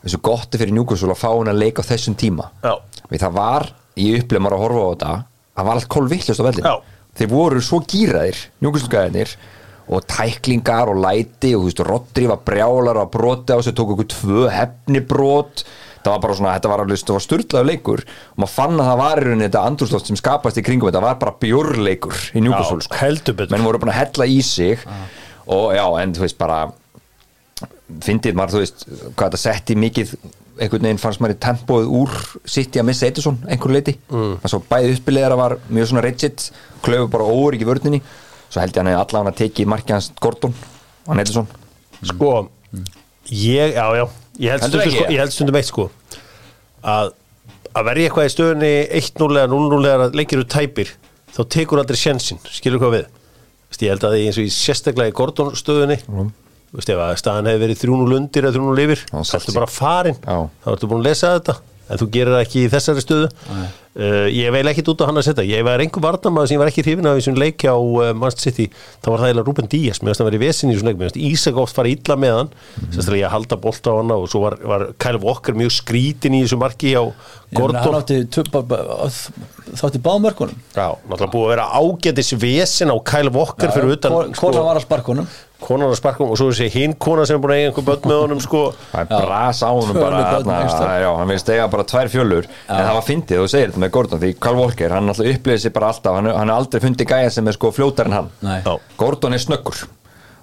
[0.00, 2.74] þessu gott er fyrir Newcastle að fá hún að leika á þessum tíma Já.
[3.10, 5.14] Við það var, ég upplifði maður að horfa á þetta
[5.60, 6.76] það var allt kolvillust á vellinu Já.
[7.20, 9.34] þeir voru svo gýraðir, Newcastle-gæðinir
[9.90, 13.96] og tæklingar og læti og þú veist, Rodri var brjálar og broti á sig, tók
[13.96, 15.64] okkur tvö hefnibrót
[16.00, 19.20] það var bara svona, þetta var alveg, styrlaður leikur og maður fann að það var
[19.20, 22.44] í rauninni þetta andrúsloft sem skapast í kringum, þetta var bara bjórleikur í
[23.36, 23.54] betur.
[23.54, 24.84] menn voru búin að hella í sig
[25.50, 26.60] og já, en þú veist bara
[28.06, 28.86] fyndið maður, þú veist,
[29.16, 30.14] hvað þetta setti mikið
[30.60, 32.16] einhvern veginn fannst maður í tempóið úr
[32.48, 34.34] sitt í að missa Edison einhver leiti mm.
[34.44, 36.44] svo bæði uppbyrleðara var mjög svona rigid
[36.84, 38.02] klöfu bara óur ekki vörninni.
[38.50, 40.56] Svo held ég hann hefði allavega að tekið markið hans Gordon
[41.06, 41.48] og Edison
[42.10, 42.32] sko,
[43.30, 44.04] ég, já, já
[44.40, 45.86] ég held stundum, sko, ég held stundum eitt sko.
[46.80, 47.12] Að,
[47.76, 50.92] að verja eitthvað í stöðunni 1-0 eða 0-0 eða leikir úr tæpir
[51.30, 53.08] þá tekur aldrei sjensin, skilur hvað við?
[53.70, 56.30] Vist, ég held að það eins og í sérstaklega í Gordon stöðunni mm.
[56.74, 60.18] Vist, ef að staðan hefði verið 3-0 undir eða 3-0 yfir þá ertu bara farin
[60.22, 61.56] þá ertu búin að lesa þetta
[61.90, 63.30] en þú gerir það ekki í þessari stöðu.
[63.90, 65.44] Uh, ég veil ekkit út á hann að setja.
[65.50, 68.12] Ég var einhver varnamaður sem ég var ekki hrifin af í þessum leik á uh,
[68.14, 68.66] Manchester City,
[69.02, 69.98] þá var það eiginlega Ruben Díaz.
[69.98, 71.18] Mér finnst það að vera í vesinni í þessum leik.
[71.30, 72.52] Ísak oft fara illa með hann.
[72.78, 72.92] Mhm.
[72.94, 76.44] sérstaklega ég halda bolta á hann og svo var, var Kyle Walker mjög skrítin í
[76.46, 77.02] þessu marki á
[77.50, 77.98] Gordon
[79.80, 84.50] þátti báðmörkunum Já, náttúrulega búið að vera ágætis vesin á Kyle Walker fyrir utan sko,
[84.50, 85.30] Konan var að sparkunum
[85.62, 88.08] konan að sparkum og svo þessi hinn kona sem er búin að eiga einhver börn
[88.10, 88.62] með honum sko.
[88.92, 92.48] Það er bras á honum bara já, hann veist eiga bara tvær fjölur.
[92.68, 95.64] En það var fyndið, þú segir þetta með Gordon því Carl Walker, hann alltaf upplýði
[95.66, 96.18] sig bara alltaf.
[96.18, 98.32] Hann, hann er aldrei fundið gæja sem er sko fljótar en hann.
[98.46, 98.58] Nei.
[98.64, 98.72] Já.
[99.00, 99.84] Gordon er snöggur.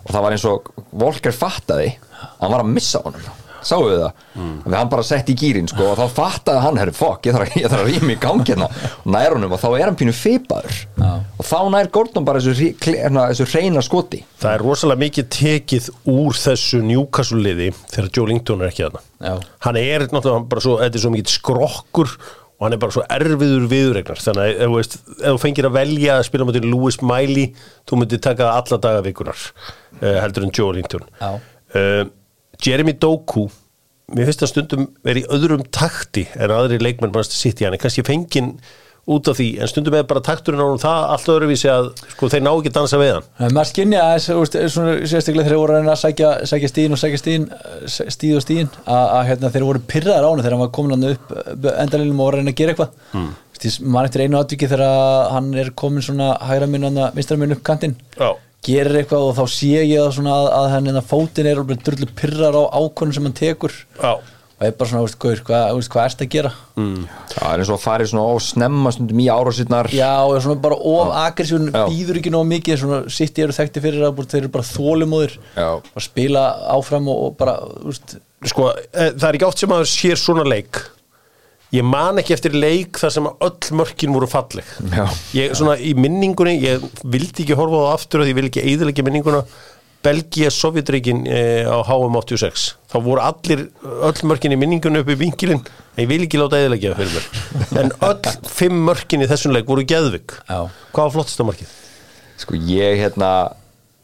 [0.08, 1.92] Og það var eins og Walker fattaði
[2.40, 3.28] hann var að missa honum
[3.68, 4.56] sáu þið það, mm.
[4.74, 7.92] hann bara sett í gýrin sko, og þá fattaði hann, herri, fokk, ég þarf, að-
[7.92, 8.70] rýma í gangi hérna.
[9.04, 10.82] Og nær honum og þá er hann pínu fipaður.
[10.98, 11.12] Já.
[11.38, 14.24] og þá nær Gordon bara þessu, hérna, þessu reyna skoti.
[14.42, 19.34] Það er rosalega mikið tekið úr þessu Newcastle liði þegar Joe Linton er ekki Já.
[19.66, 22.12] hann er náttúrulega bara svo, þetta er svo mikið skrokkur
[22.58, 25.68] og hann er bara svo erfiður viðuregnar þannig að ef, þú veist, ef þú fengir
[25.70, 27.48] að velja að spila motið Lewis Miley
[27.90, 29.44] þú myndir taka alla daga vikunar
[30.02, 31.06] uh, heldur en Joe Linton.
[31.22, 32.08] Uh,
[32.64, 33.48] Jeremy Doku
[34.16, 37.76] mér finnst það stundum verið í öðrum takti en aðri leikmenn bara sitt í hann
[37.76, 38.54] er kannski fenginn
[39.08, 42.30] út af því en stundum er bara takturinn á hann það allt öðruvísi að sko,
[42.32, 45.94] þeir ná ekki að dansa við hann maður skynja sérstaklega þegar þeir voru að reyna
[45.94, 47.46] að sækja, sækja stíðin og sækja stíðin,
[48.16, 50.96] stíð og stíðin að, að hérna, þeir voru pyrraðar á hann þegar hann var komin
[50.98, 51.38] hann upp
[51.86, 53.30] endalilum og var að reyna að gera eitthvað mm.
[53.96, 57.64] maður eftir einu atviki þegar hann er komin svona hægra minn hann vinstra minn upp
[57.68, 58.34] kantinn Já.
[58.66, 61.86] Gerir eitthvað og þá sé ég það svona að, að hann hérna fótinn er alveg
[61.86, 63.76] drullu pyrrar á ákvörnum sem hann tekur.
[64.02, 64.18] Já.
[64.58, 66.52] og er bara svona, veist, gaur, hvað, veist, hvað erst að gera?
[66.74, 69.92] Það er eins og að fara svona og snemma stundum í árásirnar.
[69.94, 71.84] Já, og svona bara of agressíun Já.
[71.86, 75.70] býður ekki nóg mikið svona sitt eru þekkti fyrir að þeir eru bara þólimóðir Já.
[75.78, 78.18] og spila áfram og, og bara, úst,
[78.50, 80.82] sko, eh, það er ekki oft sem maður sér svona leik
[81.76, 84.68] ég man ekki eftir leik þar sem öll mörkin voru falleg.
[85.36, 88.64] Ég, svona í minningunni, ég vildi ekki horfa á það aftur og ég vil ekki
[88.64, 89.44] eðilegja minninguna.
[90.06, 95.18] Belgia Sovjetríkin eh, á HM 86 þá voru allir, öll mörkin í minningunni upp í
[95.20, 95.64] vinkilinn,
[95.96, 97.50] en ég vil ekki láta eðilegja það fyrir mér,
[97.82, 100.70] en öll fimm mörkin í þessum leik voru geðvik Já.
[100.94, 101.74] hvað var flottasta markið?
[102.38, 103.32] sko ég hérna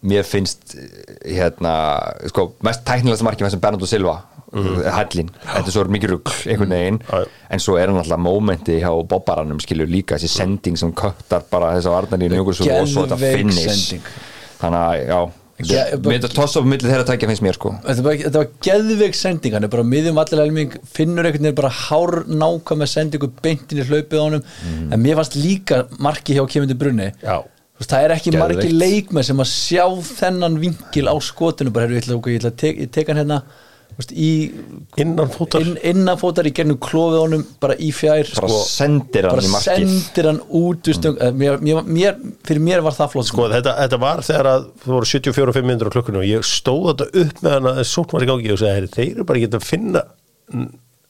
[0.04, 0.74] mér finnst
[1.22, 1.74] hérna
[2.34, 4.18] sko mest tæknilegast markið með sem Bernardo Silva
[4.54, 4.80] mm.
[4.98, 7.30] hællin, þetta er svo mikið rugg einhvern veginn, Já, já.
[7.50, 11.76] en svo er hann alltaf mómenti hjá bobbaranum skilur líka þessi sending sem köttar bara
[11.78, 14.12] þess að varnarinn og svo þetta sending.
[14.62, 15.22] þannig að já
[15.62, 17.72] mér þetta tossa upp milli þeirra tækja finnst mér sko.
[17.86, 19.56] Þetta var, var geðveik sending.
[19.56, 23.30] Hann er bara á miðjum allir helming finnur einhvern veginn bara hár náka með sendingu
[23.44, 24.48] beintin í hlaupið á honum.
[24.90, 27.44] En mér fannst líka marki hjá kemindi brunni Já.
[27.84, 28.56] Það er ekki Geðveikt.
[28.56, 31.74] margi leikmenn sem að sjá þennan vinkil á skotinu.
[31.74, 33.42] Bara, heyrðu, ég ætla, að tek, ég tek hann hérna
[33.94, 34.30] þú veist, í
[35.04, 35.64] innan fótar.
[35.64, 39.52] Inn, innanfótar í gennum klófið honum bara í fjær bara sko, sendir hann bara í
[39.54, 39.94] markið.
[39.94, 41.40] sendir hann út mm.
[41.40, 43.30] mér, mér, mér, fyrir mér var það flott.
[43.32, 46.48] Sko, þetta, þetta var þegar að þú voru 74 og 500 á klukkunum og ég
[46.48, 49.28] stóð þetta upp með hann að sókn var í gangi og segði, "Heyrðu, þeir eru
[49.30, 50.04] bara ekki að finna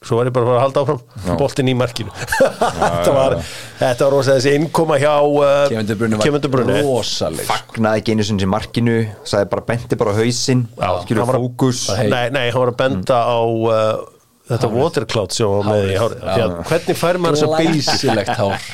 [0.03, 2.11] svo var ég bara að fara að halda áfram boltinn í markinu.
[2.19, 3.35] Þetta var
[3.79, 6.79] þetta var rosa þessi innkoma hjá uh, Kevin De Bruyne Kevin De var Bruyne.
[6.87, 10.65] rosaleg fagnaði ekki einu sinni í markinu sagði bara benti bara á hausinn
[11.05, 11.85] skilur að- fókus.
[11.97, 12.09] hey.
[12.11, 14.03] nei, nei, hann var að benda á uh,
[14.51, 18.35] þetta watercloud sem var með í hárið að hvernig fær maður þess að bylsi glæsilegt
[18.41, 18.69] hár.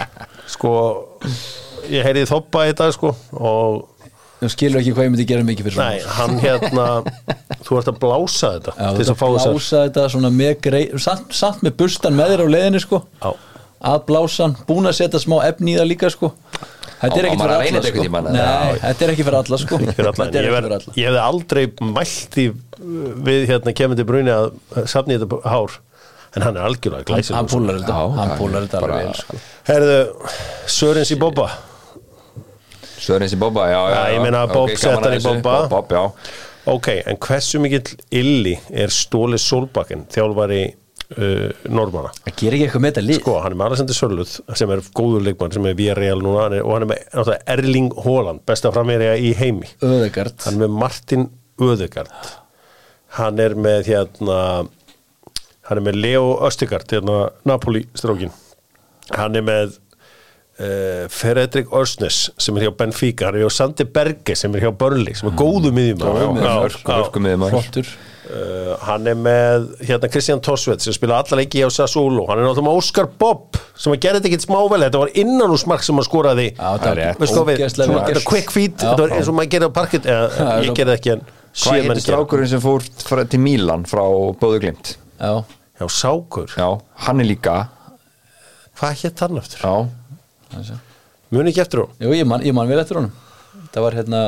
[0.49, 0.71] Sko,
[1.93, 3.83] ég heyriði þoppa í dag sko og
[4.39, 6.87] þú skilur ekki hvað ég myndi gera mikið fyrir nei, hann hérna
[7.65, 10.53] þú ert að blása þetta Já, til þess að fá þess blása þetta svona með
[10.65, 13.01] grei samt, samt með bustan með þér á leiðinni sko.
[13.19, 13.31] Já.
[13.93, 16.33] að blásan, búin að setja smá efni í það líka sko.
[16.99, 18.07] Þetta er ekki fyrir að alla sko.
[18.27, 19.77] Nei, þetta er ekki fyrir alla sko.
[19.79, 20.95] Fyrir alla, þetta en er ég, ekki fyrir alla.
[20.99, 21.61] ég hefði aldrei
[21.95, 22.47] mælt í
[23.29, 24.49] við hérna kemur til bruni að
[24.91, 25.77] safni þetta hár
[26.35, 29.39] en hann er algjörlega glæsir hann púlar þetta, já, púlar þetta alveg vel sko.
[29.69, 29.97] Herðu,
[30.69, 31.47] Sörens í Bobba
[33.03, 35.23] Sörins í Bobba, já, já, Já, ég meina Bob settan að í.
[35.25, 35.55] Bobba.
[35.67, 36.35] Bob, Bob, já.
[36.69, 42.11] Ok, en hversu mikill illi er Stóli Solbakken þjálfari uh, Normanna?
[42.25, 43.19] það gerir ekki eitthvað með þetta lið?
[43.21, 46.57] Sko, hann er með Alexander Sörluð sem er góður leikmann sem er VRL núna hann
[46.59, 49.71] er, og hann er með Erling Haaland besta framherja í heimi.
[49.85, 51.25] Öðegard hann er með Martin
[51.59, 52.29] Ödegard
[53.17, 54.37] hann er með hérna
[55.69, 58.31] hann er með Leo Östegard hérna Napoli strókin
[59.15, 59.79] hann er með
[60.59, 64.71] uh, Fredrik Örsnes sem er hjá Benfica hann er hjá Sandi Berge sem er hjá
[64.75, 66.77] Burnley sem er góðu miðjumar
[67.55, 67.89] flottur.
[68.29, 72.27] Uh, hann er með hérna Kristján Torsveit sem spila alla leiki á Sassuolo.
[72.29, 75.61] Hann er náttúrulega Óskar Bobb sem að gera þetta ekkert smável þetta var innan úr
[75.61, 76.05] smark sem að
[77.97, 78.27] þetta gert.
[78.29, 78.91] quick feed Já.
[78.91, 82.51] þetta var eins og maður gerir á parkett ég gerði ekki en Hvað heitir strákurinn
[82.51, 82.85] sem fór
[83.33, 84.03] til Mílan frá
[84.37, 84.93] Bóðu Glimt?
[85.17, 85.31] já,
[85.79, 86.67] Já, Sákur, Já,
[87.07, 87.55] hann er líka
[88.77, 89.63] hvað hétt hann eftir?
[89.65, 89.89] Já,
[91.29, 93.11] Muni ekki eftir hún jú, ég man, ég man vel eftir honum.
[93.73, 94.21] Það var hérna,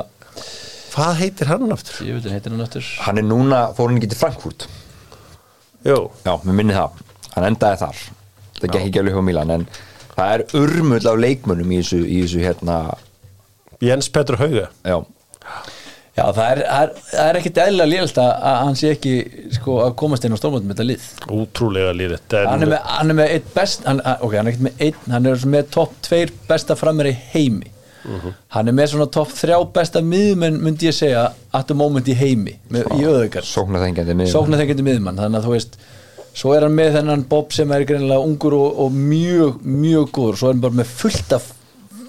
[0.91, 2.01] Hvað heitir hann eftir?
[2.05, 4.67] ég veit hann heitir hann eftir hann er núna, fór hann ekki til Frankfurt?
[5.87, 6.99] Jú, Já, mér minni það,
[7.35, 8.01] hann endaði þar.
[8.59, 9.63] Það gekk ekki alveg hjá Mílan en
[10.17, 12.75] það er urmull af leikmönnum í þessu, í þessu hérna,
[13.81, 14.67] Jens Petur Hauge.
[14.85, 14.99] Já
[16.11, 19.11] Já, það er, það er, er ekkit eðlilega lélt að, að hann sé ekki
[19.55, 21.05] sko, að komast inn á stórmótum með þetta lið.
[21.39, 24.65] Útrúlega líðið hann er með, hann er með eitt best hann, ok, hann er ekkit
[24.67, 27.71] með einn, hann er með topp tveir besta frammeir í heimi.
[28.51, 32.15] Hann er með svona topp þrjá besta miðmenn myndi ég segja at the moment í
[32.17, 34.33] heimi með, í öðugar sóknarþengjandi miðjumenn.
[34.33, 35.77] sóknarþengjandi miðmann þannig að þú veist
[36.41, 40.39] svo er hann með þennan Bob sem er greinilega ungur og, og mjög, mjög góður
[40.41, 41.51] svo er hann bara með fullt af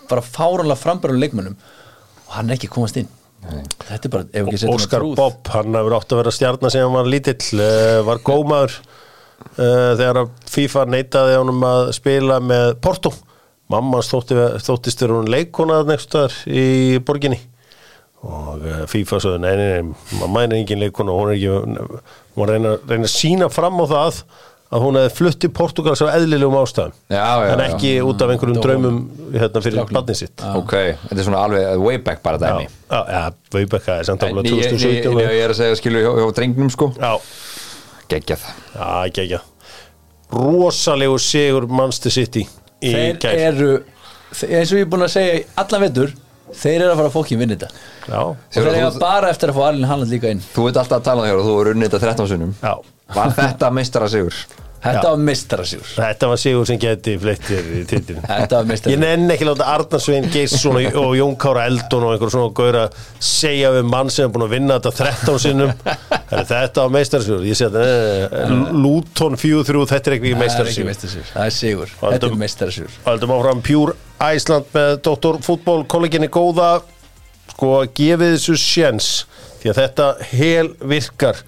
[0.09, 3.11] bara fáranlega frambærum leikmönnum og hann er ekki komast inn
[3.43, 6.85] þetta er bara, ef ekki setja Óskar Bobb, hann hefur átt að vera stjarnar sem
[6.87, 12.77] hann var lítill, uh, var gómaður uh, þegar að FIFA neitaði honum að spila með
[12.85, 13.15] Porto.
[13.73, 17.41] Mamma þóttist þegar hún leikona nefnstar í borginni.
[18.23, 22.01] Og uh, FIFA sögðu nei, nei, nei, mamma er engin leikona hún er ekki,
[22.37, 24.25] hún að reyna, reyna að sína fram á það
[24.73, 26.95] að hún hefði flutt til Portugal sem eðlilegum ástæðum.
[27.13, 27.67] Já, já, en já.
[27.69, 28.99] ekki út af einhverjum draumum
[29.37, 30.45] hérna, fyrir barnið sitt.
[30.57, 32.69] Ok, þetta er svona alveg way back bara Já, dæmi.
[32.89, 35.81] já, já, Veibekka er samt En alveg ég, ég, 2017 ég, ég er að segja
[35.83, 36.93] skilu hjá, hjá drengnum sko.
[36.97, 37.13] Já,
[38.13, 38.47] geggjað.
[38.73, 39.41] Já, ekki
[40.33, 42.47] Rosalegu sigur Manchester City
[42.83, 43.39] í þeir gær.
[43.51, 43.71] eru
[44.33, 46.15] þeir, eins og ég er búin að segja í allan vetur
[46.55, 47.71] þeir eru að fara að fókin vinna þetta.
[48.09, 50.41] Já, og þeir eiga þú- bara eftir að fá Arlinn Halland líka inn.
[50.55, 52.75] Þú veit alltaf að tala um þér og þú er unnið þetta 13 sunnum já.
[53.15, 54.35] Var þetta meistara sigur
[54.83, 59.03] þetta var mistarasigur Þetta var sigur sem geti fleittir í titilin þetta var Ég mistarasigur
[59.05, 63.73] nenni ekki láta Arnarsvein Geirsson og, Jón Kára Eldon og einhver svona gaur að segja
[63.77, 65.75] við mann sem er búin að vinna þetta 13 sinnum.
[66.33, 71.45] Þetta var meistarsjóður Ég segi þetta, Luton 4-3 þetta er ekki það meistarsjóður mistarasigur það
[71.45, 71.95] er sigur.
[72.03, 75.39] Þetta er mistarasigur Haldum áfram Pure Æsland með Dr.
[75.43, 76.77] Fútból kolleginni góða.
[77.53, 79.09] Sko gefið þessu sjens
[79.63, 81.43] því að þetta hel virkar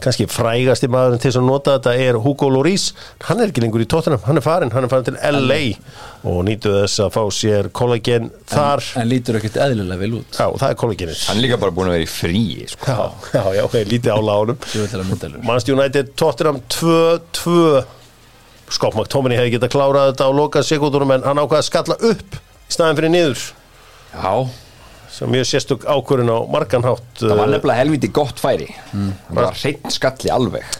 [0.00, 2.90] kannski frægasti maðurinn til að nota þetta er Hugo Lloris.
[3.26, 5.60] Hann er ekki lengur í Tottenham, hann er farin hann er farin til LA
[6.30, 8.84] og nýtu þess að fá sér kollegen þar.
[9.00, 10.36] en lítur ekkert eðlilega vel út.
[10.36, 12.92] Já, það er kolleginnir hann er líka bara búin að vera í fríi sko.
[12.92, 14.20] já, já, já, ok, lítið á
[15.00, 17.84] að myndalur Manchester United Tottenham 2-2
[18.70, 22.36] Scott McTominay hefði getað klárað þetta á loka sekundunum en hann ákvaði að skalla upp
[22.38, 23.40] í staðin fyrir niður.
[24.14, 24.34] Já,
[25.20, 28.70] sem mjög sérstök ákvörðin á marganhátt það var nefnilega helviti gott færi.
[28.92, 30.78] Það var hreint skalli alveg.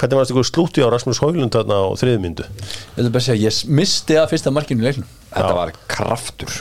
[0.00, 3.58] Hvernig varst ykkur slúti á Rasmus Haulund þarna á þriðmyndu ég vil bara segja, ég
[3.70, 5.10] misti að fyrsta markinu í leiknum.
[5.32, 6.56] Þetta var kraftur.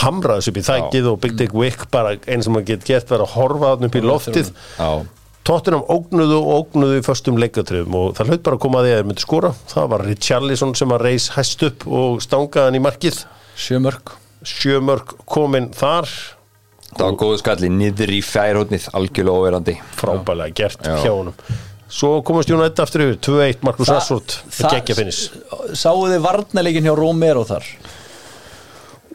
[0.00, 3.22] Hamraðis upp í þækið og Big Dick Wick bara einn sem maður get gert var
[3.24, 4.50] að horfa þarna upp í loftið.
[4.80, 4.90] já,
[5.46, 8.90] Tottenham ógnuðu og ógnuðu í föstum leikatröfum og það hlaut bara að koma að því
[8.90, 9.52] að þeir myndi skora.
[9.70, 13.22] Það var Richarlison sem að reis hæst upp og stangaðan í markið.
[13.60, 14.12] Sjömörk
[14.46, 16.08] sjömörk kominn þar
[16.96, 19.74] það var góðu skalli niður í fjærhóttnið algjörlega óverandi.
[19.96, 20.96] Frábælega gert Já.
[21.04, 21.34] hjá honum.
[21.90, 25.20] Svo komast United aftur yfir 2-1 Markus Rashford það- geggja finnis
[25.74, 27.64] sáu þið varnarleikin hjá Romero þar?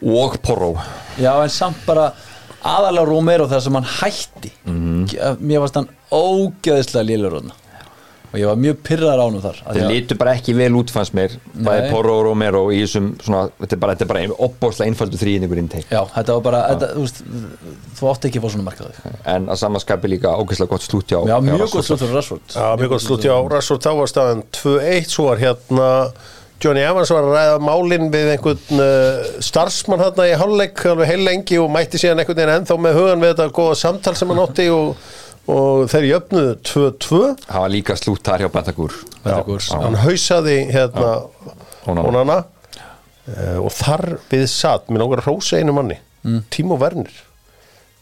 [0.04, 0.74] Og Porro.
[1.18, 2.10] Já en samt bara
[2.66, 4.50] aðalega Romero þar sem hann hætti.
[4.66, 5.06] Mhm.
[5.40, 7.52] mér varst hann ógeðislega lélur hann
[8.32, 10.72] og ég var mjög pyrrar ánum þar af því þeir að- lítu bara ekki vel
[10.80, 11.36] út fannst mér.
[11.56, 11.90] Bæði.
[11.92, 15.58] Porro og Romero í þessum svona, þetta er bara, þetta er bara opbóðslega einfaldur þrýðningur
[15.62, 17.22] inn teik Já, þetta var bara, þetta, þú veist
[18.00, 21.20] þú átti ekki að fá svona markaði en að samanskapi líka ógeðslega gott slúti á
[21.24, 22.46] Já, á mjög gott slutt fyrir Rashford.
[22.52, 23.84] Já, mjög gott slúti á Rashford.
[23.86, 25.90] Þá var staðan 2-1 svo var hérna
[26.56, 31.20] Johnny Evans var að ræða málinn við einhvern uh, starfsmann hérna í hálfleik alveg heil
[31.26, 34.40] lengi og mætti síðan einhvern veginn ennþá með hugan við þetta góða samtal sem hann
[34.40, 34.94] átti og,
[35.52, 38.50] og þeir jöfnuðu 2-2 það var líka slút þar hjá
[39.26, 39.38] Já,
[39.82, 41.12] hann hausaði hérna
[41.86, 42.08] Onana.
[42.10, 46.00] Onana uh, og þar við satt, langar að hrósa einu manni
[46.50, 47.12] Timo Werner.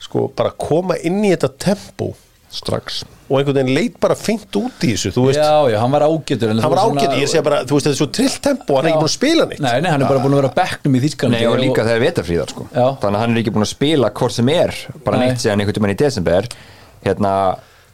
[0.01, 2.15] Sko bara koma inn í þetta tempo.
[2.55, 3.01] Strax.
[3.27, 6.05] Og einhvern veginn leit bara fint út í þessu þú veist, Já, já, hann var
[6.07, 8.37] ágætur en hann var svona- ágætt, ég sé bara þú veist, þetta er svo trillt
[8.45, 9.63] tempo, hann er ekki búin að spila neitt.
[9.65, 11.01] Nei, nei, hann er bara búin að vera bekknum í
[11.35, 12.69] Nei og líka þegar vetarfríðar sko.
[12.71, 12.87] Já.
[13.03, 14.75] Þannig að hann er ekki búin að spila hvort sem er
[15.05, 15.27] bara Nei.
[15.27, 16.49] neitt síðan einhvern tímann í desember
[17.05, 17.35] Hérna,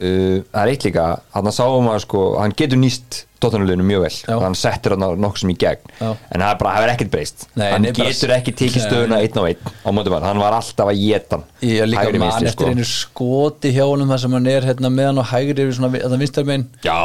[0.01, 1.09] uh, það er eitt líka.
[1.35, 4.13] Að sáum að sko, hann getur nýst Tottenham-liðinu mjög vel.
[4.29, 4.35] Já.
[4.37, 5.93] og hann settur hann nokkuð sem í gegn.
[6.01, 6.11] Já.
[6.31, 7.47] en það er bara, það er ekkert breyst.
[7.57, 10.91] Nei, hann getur ekki tekið stöðuna einn á einn á móti mann, hann var alltaf
[10.93, 11.45] að geta hann.
[11.65, 12.71] Ég er líka mann eftir sko.
[12.75, 15.93] einu skoti hjá honum þar sem hann er hérna með hann og hægri yfir svona
[15.95, 16.99] vi- þetta vinstarmein Já,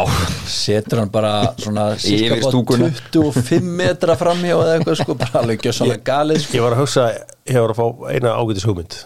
[0.48, 2.92] setur hann bara svona cirka stúkuna.
[3.16, 6.58] 25 metra framhjá eða eitthvað sko, bara alveg gjössalega galið sko.
[6.60, 7.08] Ég var að hugsa,
[7.50, 8.98] ég var að fá eina ágætis hugmynd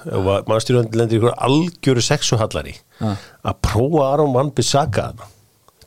[0.50, 5.12] mannstyrjandi lendir ykkur algjöru sexuhallari að prófa Aron Van Bissaka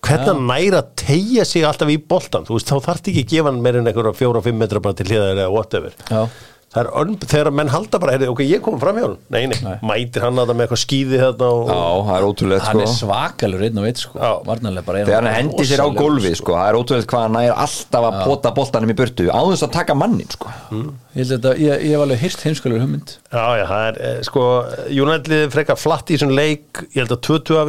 [0.02, 3.34] hvernig hann næra að tegja sig alltaf í boltan þú veist, þá þarf ekki að
[3.34, 5.94] gefa hann meir en einhverja fjóra-fimm metra bara til hliðar eða whatever.
[6.10, 6.26] Já.
[6.72, 9.42] Það er önn, þegar menn halda bara heyrðu, ok, ég kom fram hjá hann, nei,
[9.50, 9.74] nei, Nei.
[9.84, 11.76] mætir hann að það með eitthvað skýði þarna og, já,
[12.08, 12.96] það er ótrúlega hann er sko.
[13.02, 14.14] svakalur einn og eitt sko.
[14.48, 17.22] Varnarlega bara er þegar hann hendi sér á rosalegur, gólfið sko, það er ótrúlega hvað
[17.28, 20.48] hann er alltaf að pota boltanum í burtu á þess að taka mannin sko.
[20.72, 20.88] ég,
[21.20, 23.08] held að þetta- ég, ég hef alveg hýrt heimskalur hugmynd.
[23.28, 24.42] Já, já, það er, eh, sko,
[24.88, 27.68] United frekar flatt í þessum leik, ég held að 20 af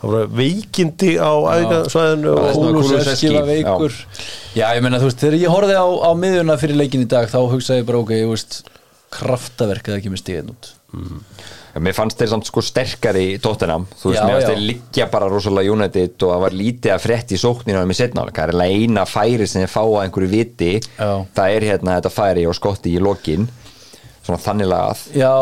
[0.00, 3.94] það að að voru veikindi á er og Kúluseski var veikur
[4.56, 4.66] já.
[4.74, 7.40] ég meina þú veist, þegar ég horfði á, á miðjuna fyrir leikin í dag þá
[7.52, 8.60] hugsaði ég bara ok, ég veist
[9.10, 10.68] kraftaverk eða ekki með stíðin út.
[11.70, 14.50] Já, mér fannst þeir samt sko sterkari í Tottenham, þú veist, Já, mér fannst já.
[14.54, 18.46] þeir liggja bara rosalega United og það var lítið að frétt í sókninu með setnáleika,
[18.50, 21.10] það er eina færi sem þeir fá að einhverju viti, Já.
[21.36, 23.46] það er hérna þetta færi og skotti í lokin
[24.30, 25.02] svona þannig lagað.
[25.18, 25.32] Já,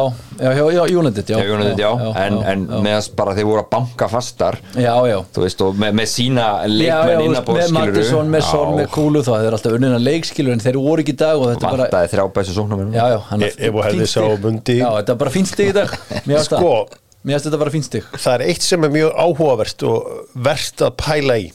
[0.41, 1.91] já, já, já, United já, Já, United, já,
[2.25, 2.81] en, en já.
[2.89, 5.19] meðan bara þeir voru að banka fastar já, já.
[5.37, 8.89] þú veist, og með, með sína Já, já, leikmenn innabóð með Mattisson, með Son, með
[8.95, 11.67] Kúlu þá þeir eru alltaf unnina leikskilur en þeir voru ekki í dag og þetta
[11.67, 14.23] er bara vantaði þrjá bæstu sóknum já, já, hann Ef- ef þú hefðir fínt sá
[14.25, 14.41] stig.
[14.49, 15.95] Mundi- já, þetta er bara fínt stig í dag.
[16.25, 16.63] Mér finnst Sko.
[16.65, 18.05] það- mér finnst þetta bara fínt stig.
[18.17, 21.49] það er eitt sem er mjög áhugavert og verðt að pæla í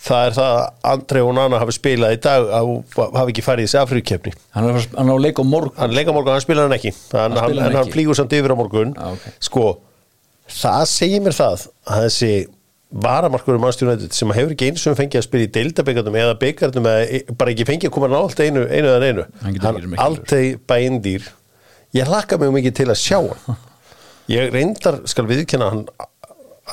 [0.00, 2.70] það er það að Andrei og Nana hafi spilað í dag að
[3.18, 5.76] hafi ekki farið í þessi Afríkjefni hann hann á leik á morgun.
[5.76, 6.92] Hann leika morgun, hann spilar hann ekki.
[7.12, 7.94] Hann, Hann hann, hann hann ekki.
[7.98, 8.94] flýgur samt yfir á morgun.
[8.96, 9.26] Já, ok.
[9.44, 9.66] sko,
[10.60, 12.32] það segir mér það að þessi
[12.90, 16.88] varamarkur um mannstjónættið sem hefur ekki eins og fengið að spila í deildabekardum eða bekarnum
[16.90, 20.00] eða bara ekki fengið að koma nált einu, einu eða einu Hann verið mikilvægur.
[20.06, 21.28] aldrei bæindýr.
[21.94, 23.60] Ég hlakka mig mikið til að sjá hann.
[24.34, 25.84] Ég reyndar skal viðkenna hann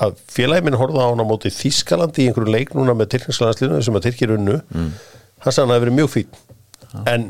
[0.03, 3.85] að félagi minn horfða á hann á móti Þískalandi í einhverju leik núna með Tyrknarslandsliðinu
[3.85, 4.57] sem að Tyrkir unnu.
[4.73, 4.89] Mm.
[5.43, 6.43] hann sagði hann að það hefur verið mjög fín
[7.13, 7.25] en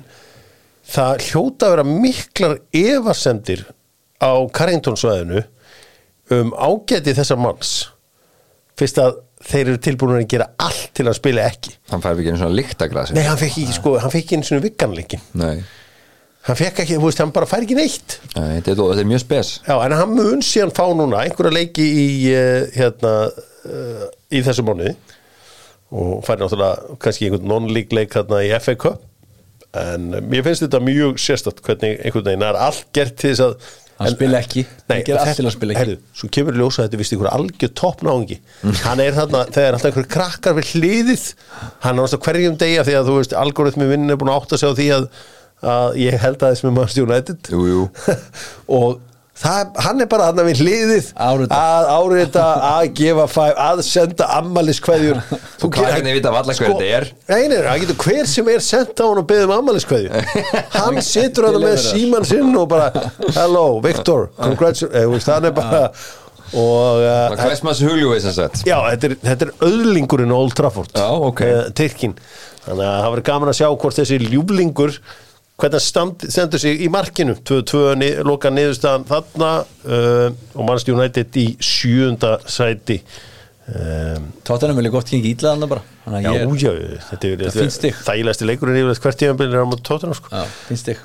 [0.87, 3.63] það hljóta að vera miklar efasemdir
[4.23, 5.43] á Carrington svæðinu
[6.37, 7.71] um ágæti þessar manns.
[8.77, 11.73] Fyrst að þeir eru tilbúin að gera allt til að spila ekki.
[11.91, 14.65] Hann fær ekki einu svona líktagrasi Nei, hann fekk ekki, sko, hann fekk einu svona
[14.65, 15.61] vikkanleikin Nei.
[16.47, 18.19] Hann fekk ekki, þú veist, hann bara fær ekki neitt.
[18.35, 19.51] Nei, þetta, er, þetta er mjög spes.
[19.67, 24.67] Já, en hann mun síðan fá núna einhverja leiki í uh, hérna uh, í þessu
[24.67, 24.93] mánuði.
[25.97, 29.03] Og fær náttúrulega kannski einhvern non-league leik hérna í FA Cup.
[29.77, 33.59] En mér finnst þetta mjög sérstætt hvernig einhvern veginn er allt gert til þess að
[33.97, 34.61] Hann spila ekki.
[34.91, 35.81] Hann gerir allt til að spila ekki.
[35.81, 38.37] Herðu, svo kemur ljósa þetta vist einhver algjör toppnáðungi
[38.83, 41.23] hann er þarna, þegar alltaf einhver krakkar við hliðið,
[41.81, 44.61] hann er náttúrulega hverjum degja því að þú veist, algoritmi vinn er búin að átta
[44.61, 45.07] sig á því að,
[45.65, 47.83] að ég held að þess með maður stjórnættið Jú, jú.
[48.77, 48.99] og
[49.37, 51.57] það, hann er bara hann við hliðið Árita.
[51.61, 57.07] að árita, að gefa fæf að senda ammaliskveðjur er hvernig vita varla hver þetta er?
[57.31, 60.23] Nei, nei, það getur hver sem er sendt á hann og beðið um ammaliskveðju
[60.79, 61.89] hann situr hann með Deliverar.
[61.89, 62.89] síman sinn og bara
[63.37, 65.83] hello, Victor, congratulations hann er bara
[66.55, 71.41] og uh, huljúið sem sagt Já, þetta er, þetta er öðlingurinn Old Trafford Já, ok.
[71.43, 72.13] eh, Tyrkin
[72.63, 74.95] Þannig að það verður gaman að sjá hvort þessi ljúflingur
[75.57, 77.37] hvernig stand, stendur sig í markinu?
[77.47, 83.01] 2-2 ni, loka niðurstaðan þarna uh, og Manchester United í sjúunda sæti.
[83.67, 85.81] Um, Tottenham vilja gott gengi ítlaðan bara.
[86.05, 86.69] Þannig Já, ég já,
[87.09, 90.31] þetta er, Það er þægilegsti leikurinn yfir hvert tíðanbyrð er á tóttunum sko.
[90.31, 91.01] Já, finnst þig.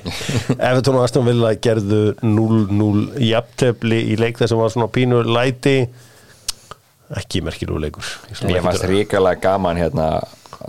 [0.68, 5.74] Evertón og Aston Villa gerðu 0-0 jafntefli í leik þess að var svona pínu læti
[7.20, 8.04] ekki merkilegu leikur.
[8.48, 10.08] Mér fannst ríkalega gaman hérna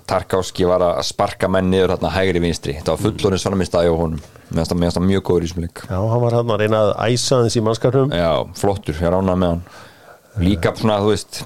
[0.05, 3.89] Tarkovski var að sparka menn niður hérna hægri vinstri, þetta var fullorinn svona minn staði
[3.89, 4.19] á honum,
[4.51, 5.81] fannst það- fannst það mjög góður í þessum leik.
[5.89, 8.11] Já, hann var hann að reyna að æsa þess í mannskapnum.
[8.11, 9.63] Já, flottur, ég ránað með hann.
[10.37, 11.43] Líka svona, þú veist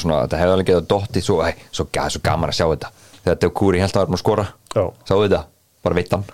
[0.00, 1.42] svona, þetta hefði alveg getað dotti svo,
[1.72, 2.90] svo, svo gaman að sjá þetta.
[3.24, 4.46] Þegar Deo Kúri held að vera að skora.
[5.04, 5.44] Sáðu þetta,
[5.84, 6.24] bara veit hann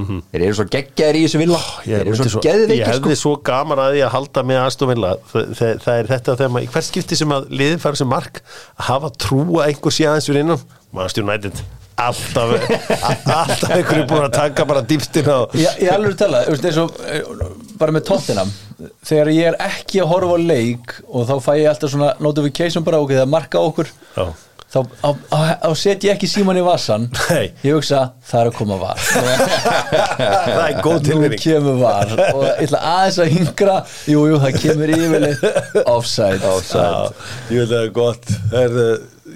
[0.00, 1.58] Þeir eru svo geggjaðir í þessu villa.
[1.84, 3.16] Ég, Þeir eru svo svo, ég hefði sko.
[3.20, 5.10] svo gaman að því að halda með Aston Villa.
[5.32, 8.08] Það, það, það er þetta þegar maður, í hvert skipti sem að liðin fara sem
[8.08, 8.40] mark
[8.78, 10.62] að hafa trú að einhver sé aðeins fyrir innan.
[10.94, 11.60] Manchester United
[12.00, 16.54] alltaf, a- alltaf einhverju búin að taka bara dýptin á Ég, ég alveg tala, þú
[16.54, 18.52] veist, eins og bara með Tottenham.
[19.04, 22.86] Þegar ég er ekki að horfa á leik og þá fæ ég alltaf svona notification
[22.86, 23.90] bara ok, það marka okkur.
[24.16, 24.24] Já.
[24.70, 27.50] Þá á, á, á set ég ekki síman í vassan Nei.
[27.66, 32.44] ég hugsa, það er að koma var það er góð nú tilvinning kemur var og
[32.46, 33.78] ég ætla aðeins að hingra
[34.10, 35.42] jú, jú, það kemur yfirleitt.
[35.90, 36.86] Offside, Já,
[37.50, 38.30] ég veit að það er gott.
[38.60, 38.78] Er,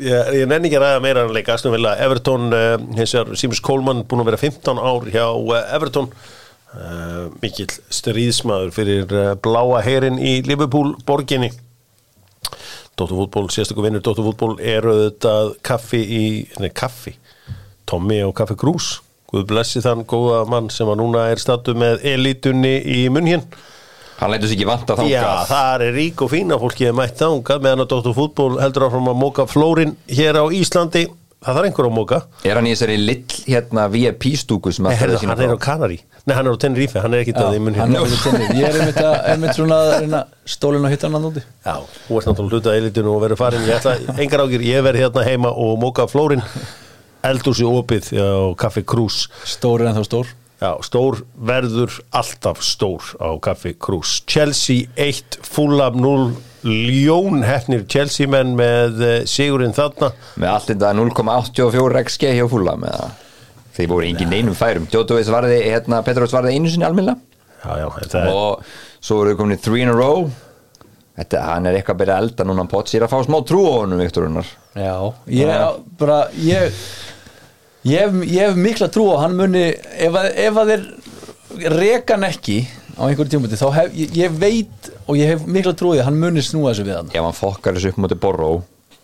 [0.05, 3.63] ég, ég nenni ekki að ræða meira en leik Aston Villa, Everton uh, vegar Simus
[3.65, 6.11] Coleman búin að vera 15 ár hjá uh, Everton.
[6.75, 9.13] Uh, mikill stríðsmaður fyrir
[9.43, 11.53] bláa herin í Liverpool borginni
[12.95, 16.25] Dóttarfútból, sérstaklega vinnur Dóttarfútból eru auðvitað kaffi í,
[16.63, 17.17] nei kaffi
[17.89, 18.99] Tommy og Kaffi Krús.
[19.31, 23.31] Guð blessi þann góða mann sem að núna er statu með elitunni í munn
[24.15, 25.11] Hann lætur sér ekki vanta þangað.
[25.11, 28.87] Já, það er rík og fína fólki er mætt þangað meðan að Dóttur fútból heldur
[28.87, 31.09] áfram að móka flórin hér á Íslandi
[31.45, 32.19] það þarf einhver að móka
[32.49, 35.65] Er hann í þessari lill hérna VIP stúku sem Nei, herðu, sína hann er á?
[35.65, 38.69] Kanari Nei, hann er á Tenerife, hann er ekki það í munn hann hérna ég
[38.69, 40.23] er einmitt, að, einmitt svona að reyna
[40.55, 41.75] stólinn á hittan að núti Já,
[42.07, 45.27] þú ert náttúrulega hlutað eilitinu og verið farin ég ætla, engar ágjur, ég verið hérna
[45.29, 46.45] heima og móka flórin
[47.25, 50.33] eldúsi opið á Kaffi Krús stóri en þá stór
[50.63, 54.21] Já, stór verður alltaf stór á Kaffi Krús.
[54.31, 56.33] Chelsea 1, Fulham 0
[56.65, 60.15] Ljón hefnir Chelsea menn með eh, sigurinn þarna.
[60.41, 63.21] Með allt þetta 0,84 XG hjá fúla með það
[63.75, 64.85] Þeir voru engin neinum færum.
[64.87, 66.87] Djótovic varði, hérna, Petrovs varði einu sinni
[67.81, 68.67] já, þetta er og
[69.03, 70.29] svo voru komin í 3 in a row.
[71.19, 72.67] Þetta, hann er eitthvað að byrja elda núna.
[72.71, 74.49] Potts, ég er að fá smá trú á honum, Viktor Unnar.
[74.79, 74.95] Já,
[75.31, 76.79] ég er bara ég,
[77.85, 80.87] ég, hef, ég hef mikla trú á hann muni ef að, ef að þeir
[81.79, 82.59] reka hann ekki
[82.95, 86.03] á einhverjum tímputi þá hef ég, ég veit og ég hef mikla trú á því
[86.05, 87.13] að hann muni snúa þessu við hann.
[87.15, 88.51] Ef hann fokkar þessu upp mútið borró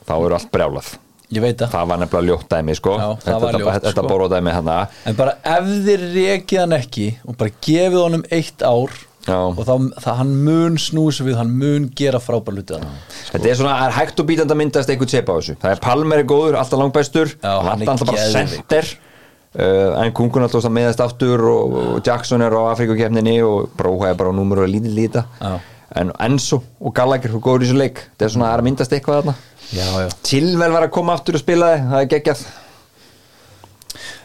[0.09, 0.91] þá eru allt brjálað.
[1.31, 2.95] Ég veit það, Það var nefnilega ljótt dæmi, sko.
[2.99, 4.09] Já, það Þetta, var þetta, ljótt, þetta sko.
[4.11, 4.71] borró dæmi hann
[5.07, 8.97] en bara ef þeir rekið hann ekki og bara gefið honum eitt ár
[9.31, 9.39] Já.
[9.47, 9.75] og þá,
[10.05, 12.89] það hann mun þessu við hann mun gera frábær hluti hann
[13.31, 15.55] Þetta er svona, það er hægt og bítandi að myndast eitthvað sepa á þessu.
[15.63, 18.89] Það er Palmer er góður, alltaf langbæstur hann er alltaf bara center.
[19.51, 24.19] Uh, En Kungun alltaf meðast aftur og, og Jackson er á Afrikakefninni og Bróha er
[24.19, 25.25] bara á númur og lítið líta.
[25.99, 28.03] En Enzo og Gallagher er góður í þessu leik.
[28.19, 29.35] Það er svona, það er að myndast eitthvað þarna.
[30.27, 32.45] Tilvel var að koma aftur og spila þið, það er geggjað.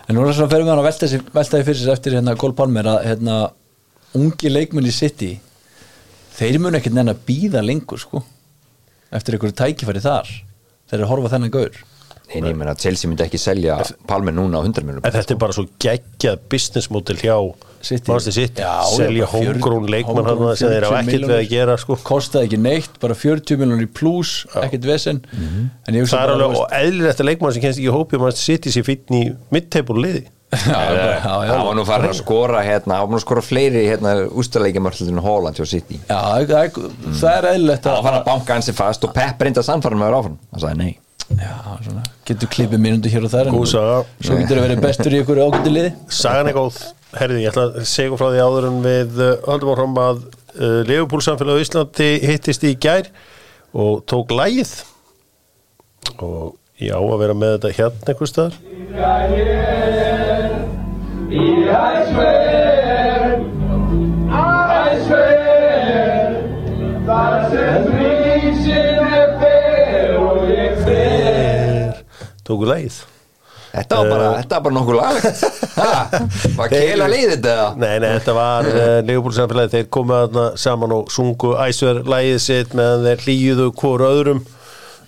[0.06, 1.10] En núna svona ferum við hann að velta
[1.58, 2.36] því fyrir sér eftir hérna
[4.16, 5.34] Að ungi leikmenn í City
[6.38, 8.24] þeir mun ekkert nenn að býða lengur sko
[9.16, 11.78] eftir einhverju tækifæri þar þeir eru að horfa á þennan gaur.
[12.26, 13.76] Nei, nei, menn að Chelsea myndi ekki selja
[14.10, 17.36] Palmer núna á 100 En miljonum þetta er bara svo geggjað business model hjá
[17.86, 18.10] City.
[18.10, 21.30] Manchester City, Já, selja já, bara 40 homegrown leikmann hann sem þeir hafa 40 ekkert
[21.30, 21.98] við að gera sko.
[22.08, 24.32] kostaði ekki neitt, bara 40 miljonir í pluss
[24.64, 25.22] ekkert vesen.
[25.38, 28.18] En ég hugsa það er alveg og eðlilegt að leikmann sem kennst ekki í hópi
[28.18, 30.02] og Manchester City sé finn í mid-table
[30.52, 33.24] já, já, já, já, Það var nú farin að skora hérna, það var nú að
[33.26, 35.98] skora fleiri hérna ústaleikjamörlun Holland hjá City.
[36.10, 36.72] Já, það, er-
[37.22, 40.06] það er eðlilegt Það var að farin að banka hansi fast og Pep reynda að
[40.06, 40.38] vera áfram.
[40.54, 40.94] Það sagði nei.
[41.26, 43.96] Já, svona, getur klippið mínútu hér og þar en Góð saga.
[44.22, 45.92] svo getur það verið bestur í ykkur ágættu liði.
[46.14, 46.76] Sagan er góð,
[47.18, 50.84] herriði, ég ætla að segja frá því áður en við uh, höldum áfram að uh,
[50.86, 53.10] Leifupúl samfélag á Íslandi hittist í gær
[53.74, 54.76] og tók lægið
[56.22, 58.54] og ég á að vera með þetta hérna einhver staðar
[72.46, 73.04] tóku lægið
[73.76, 75.42] Þetta var bara, þetta var bara nokkuð laglegt
[75.76, 76.20] Ha,
[76.56, 77.66] Var keila liðið þetta?
[77.82, 82.38] Nei, nei, þetta var uh, Leifupúl samfélagi, þeir komu þarna saman og sungu æsver lægið
[82.46, 84.40] sitt meðan þeir hlýjuðu hvort öðrum.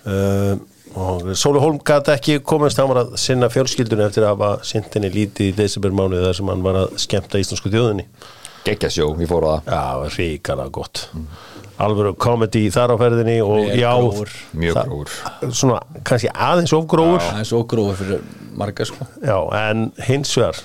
[0.04, 0.58] Uh,
[0.98, 5.10] og Sóli Holm gæti ekki komast, hann var að sinna fjölskyldunni eftir að hafa sintinni
[5.14, 8.04] lítið í desember mánuði þar sem hann var að skemmta íslensku þjóðinni.
[8.66, 9.70] Geggjasjó, ég fór á það.
[9.72, 11.04] Já, ríkala gott.
[11.78, 14.32] Alvöru komedi þar á ferðinni og Vel já grófur.
[14.58, 15.52] Mjög grófur.
[15.54, 15.78] Svona,
[16.08, 17.22] kannski aðeins of grófur.
[17.22, 18.24] Það er svo grófur fyrir
[18.58, 19.06] marga sko.
[19.22, 20.58] Já, en hins vegar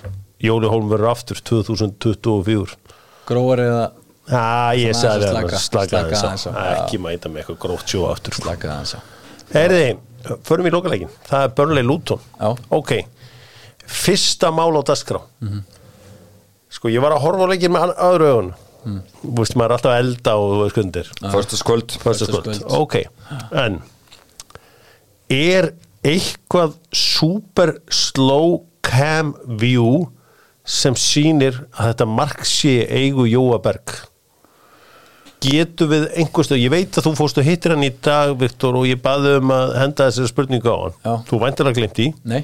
[0.44, 2.74] Jóli Hólm verður aftur 2024
[3.30, 3.84] grófur eða
[4.24, 6.66] Já, ég sagði aðeins að það slaka- aðeins aðeins já.
[6.80, 9.00] Ekki mæta með eitthvað gróft sjó aftur slaka aðeins á.
[9.54, 9.90] Heyriði,
[10.48, 11.12] förum í lokaleikin.
[11.28, 12.22] Það er Burnley Luton.
[12.40, 12.54] Já.
[12.74, 12.94] Ok,
[13.86, 15.22] fyrsta mál á dagskrá.
[16.74, 18.48] Sko, ég var að horfa á leikin með öðru augun
[18.86, 19.02] mm.
[19.38, 22.80] Vist, maður er alltaf elda og þú veist kundir Föstaskvöld Föstaskvöld, Föstaskvöld.
[22.82, 22.96] ok.
[23.54, 23.82] En
[25.30, 25.70] Er
[26.04, 30.08] eitthvað super slow cam view
[30.66, 33.94] sem sýnir að þetta mark sé eigu Jóaberg
[35.44, 38.88] getur við einhverstu, ég veit að þú fórst og hittir hann í dag Viktor og
[38.90, 40.98] ég baði um að henda þessari spurningu á hann.
[41.04, 41.14] Já.
[41.30, 42.42] þú væntir að glimt í, nei,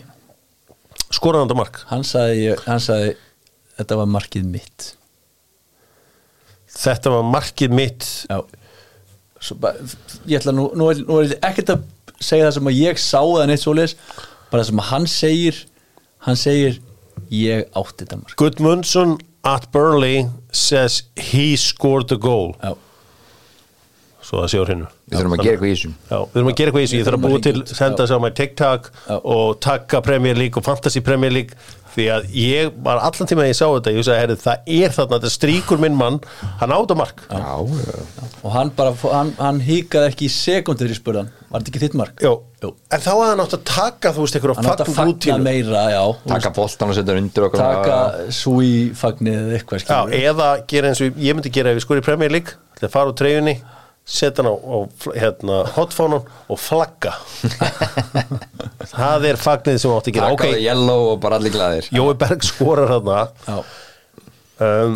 [1.10, 1.82] skoraði hann þetta mark?
[1.89, 3.14] Hann sagði, hann sagði
[3.80, 4.89] þetta var markið mitt.
[6.80, 8.10] Þetta var markið mitt.
[8.30, 8.41] Já.
[9.60, 9.88] Bara,
[10.28, 11.88] ég ætla nú, nú, er, nú er ekkert að
[12.20, 13.95] segja það sem að ég sá það neitt svoleiðis
[14.50, 15.60] bara það sem að hann segir
[16.26, 16.80] hann segir
[17.32, 18.36] ég átti þetta mark.
[18.39, 22.56] Gudmundsson at Burnley says he scored the goal.
[22.60, 22.76] Já,
[24.30, 24.88] svo það sé á hreinu.
[25.10, 27.00] Við þurfum að gera eitthvað í þessum Já, við þurfum að gera eitthvað í þessu,
[27.00, 30.68] ég þarf að búa til senda sér á mig TikTok og takka Premier League og
[30.68, 34.20] Fantasy Premier League því að ég var allan tíma að ég sá þetta ég sagði,
[34.22, 36.20] herri, það er þarna, þetta stríkur minn mann
[36.62, 37.24] hann áta mark.
[37.26, 38.28] Já, já.
[38.44, 41.98] og hann bara, hann, hann híkaði ekki í sekundir í spurðan, var þetta ekki þitt
[42.00, 42.22] mark?
[42.22, 42.36] Jó.
[42.60, 42.74] Jú.
[42.92, 45.38] en þá að hann átt að taka þú veist, einhverja hann átti að fagn fagna
[45.46, 47.62] meira, já Taka boltan og setja undir okkur.
[47.64, 48.00] Taka
[48.36, 50.00] súi fagnið eða eitthvað Já,
[50.30, 52.96] eða gera eins og ég myndi gera ef ég skor í Premier League ætla að
[52.98, 53.56] fara úr treyjunni
[54.10, 54.78] setja hann á, á
[55.14, 57.12] hérna, hotfónun og flagga.
[58.93, 60.30] Það er fagnið sem átti að gera.
[60.32, 62.89] Taka ok, það yellow og bara allir glæðir Jói Berg skorar
[63.45, 63.57] já,
[64.66, 64.95] um,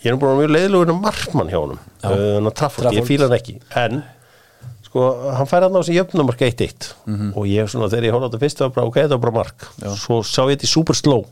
[0.00, 1.82] ég er vera mjög leiðilegur en markmann hjá honum.
[2.00, 2.08] Já.
[2.14, 3.58] uh, Trafford, ég fíla hann ekki.
[3.76, 4.00] En
[4.86, 5.04] sko,
[5.36, 7.32] hann fær hann á þessi jöfnumark 1-1 Mhm.
[7.36, 9.24] og ég svona þegar ég horfði á þetta fyrst það var bara, ok, þetta var
[9.26, 9.68] bara mark.
[10.00, 11.26] Svo sá ég þetta í super slow.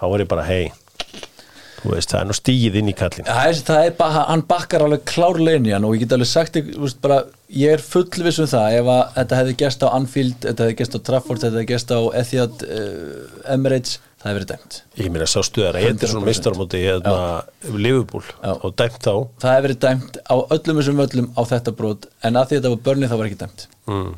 [0.00, 0.72] Þá var ég bara, hei
[1.84, 4.84] veist, það er nú stíð inn í kallin það er, það er bara, hann bakkar
[4.86, 7.22] alveg hann og ég get alveg sagt veist, bara,
[7.52, 10.96] ég er fullviss um það ef að þetta hefði gæst á Anfield, þetta hefði gæst
[10.96, 14.78] á Trafford, þetta hefði gæst á Etihad uh, Emirates, það hefði verið dæmt.
[15.00, 16.30] Ég meina sá stuðar að þetta er svona 100%.
[16.30, 17.16] mistarmóti hérna,
[17.74, 18.52] Liverpool Já.
[18.54, 19.14] og dæmt þá?
[19.44, 22.72] Það hefði verið dæmt á öllum þessum öllum á þetta brot, en að því þetta
[22.74, 23.68] var börni það var ekki dæmt.
[23.90, 24.10] Mm.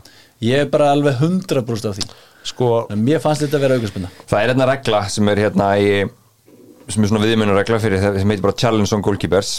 [0.46, 2.06] ég er bara alveg 100% af því.
[2.46, 5.00] Sko, mér fannst þetta að vera aukarspunna Það er hérna regla
[6.88, 9.56] sem er svona viðmjönu regla fyrir það sem heitir bara challenge on goalkeepers.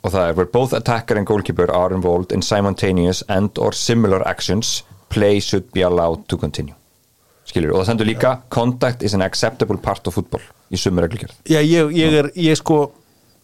[0.00, 4.26] Og það er where both attacker and goalkeeper are involved in simultaneous and or similar
[4.28, 6.76] actions play should be allowed to continue.
[7.50, 11.50] Skilur, og það sendur líka contact is an acceptable part of football í sumur reglugjörð
[11.50, 12.78] já, ég, ég er ég sko,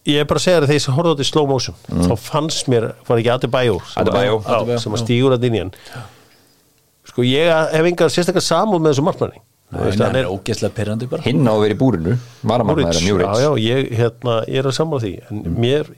[0.07, 2.15] ég er bara að segja þér þegar ég horfði á þetta í slow motion þá
[2.23, 4.39] fannst mér, var ekki Adebayo Adebayo.
[4.79, 5.03] sem að já.
[5.03, 5.73] stígur að hann
[7.07, 9.43] sko, ég hef engar sérstaklega samúð með þessu markmanni
[9.75, 11.25] Hann er ógeðslega pyrrandi bara.
[11.27, 14.61] Hinn á að vera í búrinu varamarna er Múrits, mjög já, já, ég, hérna, ég
[14.63, 15.91] er að samla því en mér,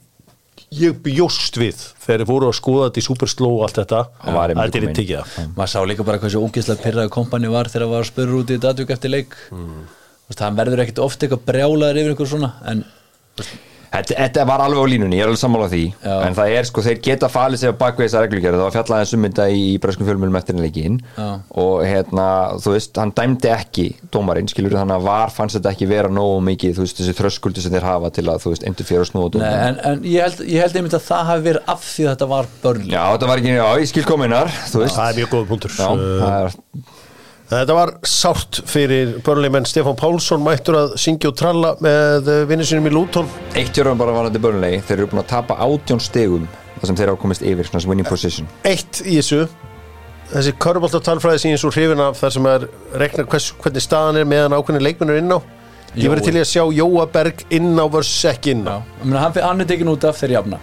[0.79, 4.79] ég bjóst við þegar ég fóru að skoða þetta í superslow og allt þetta, einmitt
[4.79, 7.95] þetta er í það maður sá líka bara hversu ógeðslega pyrraði kompani var þegar það
[7.99, 9.37] var spurur út í datvik eftir leik.
[9.53, 9.87] Mm.
[10.41, 12.87] hann verður ekkit ofta eitthvað brjálaður yfir einhver svona en
[13.89, 15.82] Þetta, þetta var alveg á línunni, ég er alveg sammála því.
[16.03, 16.14] Já.
[16.26, 19.16] en það er sko, þeir geta falið sig á bakvið þessa reglugjörð, það var fjallaði
[19.18, 20.99] um þetta í, í breskum fjölmjölum eftir leikin
[21.62, 22.26] og hérna,
[22.61, 26.43] þú veist, hann dæmdi ekki dómarinn, skilur, þannig að var fannst þetta ekki vera nógu
[26.51, 29.11] mikið, þú veist, þessi þröskuldi sem þeir hafa til að, þú veist, endur fyrir að
[29.12, 29.64] snúa Nei, dómarinn.
[29.64, 32.30] en, en ég, held, ég held einmitt að það hafi verið af því að þetta
[32.34, 32.86] var börn.
[32.89, 34.99] Já, þetta var ekki, já, ég skil kominar, þú veist
[37.49, 42.90] Þetta var sárt fyrir börnleimenn Stefán Pálsson mættur að syngja og tralla með vinnu sinum
[42.90, 46.44] í Lúton eitt jörgum bara varandi börnlegi, þeir eru búin að tapa átjón stegum
[46.74, 48.51] þar sem þeir hafa komist yfir, svona sem winning position.
[48.68, 49.46] Eitt í þessu.
[50.28, 52.68] Þessi köruboltartalfræði sem ég er svo hrifin af þar sem er
[53.01, 55.40] rekna hvers, hvernig staðan er meðan ákveðin leikmennur inn á.
[55.96, 59.22] Ég verði til að sjá Jóa Berg inn á vörs ekki inn á Ég meina,
[59.24, 60.61] hann, hann er tekin út af þeir jafna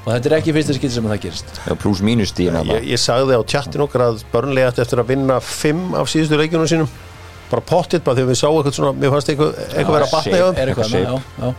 [0.00, 1.54] og þetta er ekki fyrsta skil sem að það gerist.
[1.66, 5.40] Já, pluss mínus stíðin ég, ég sagði á tjattin okkar að börnlega eftir að vinna
[5.44, 6.92] fimm af síðustu leikjunum sínum.
[7.50, 10.36] Bara pottitt bara þegar við sáum eitthvað svona mér fannst eitthvað, eitthvað vera að batna
[10.38, 10.72] er
[11.02, 11.50] já, já.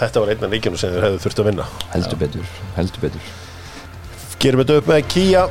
[0.00, 1.68] Þetta var einn af leikjunum sem þeir hefðu þurft að vinna.
[1.92, 3.30] Heldur betur, heldur betur.
[4.40, 5.44] Gerum þetta upp með Kia.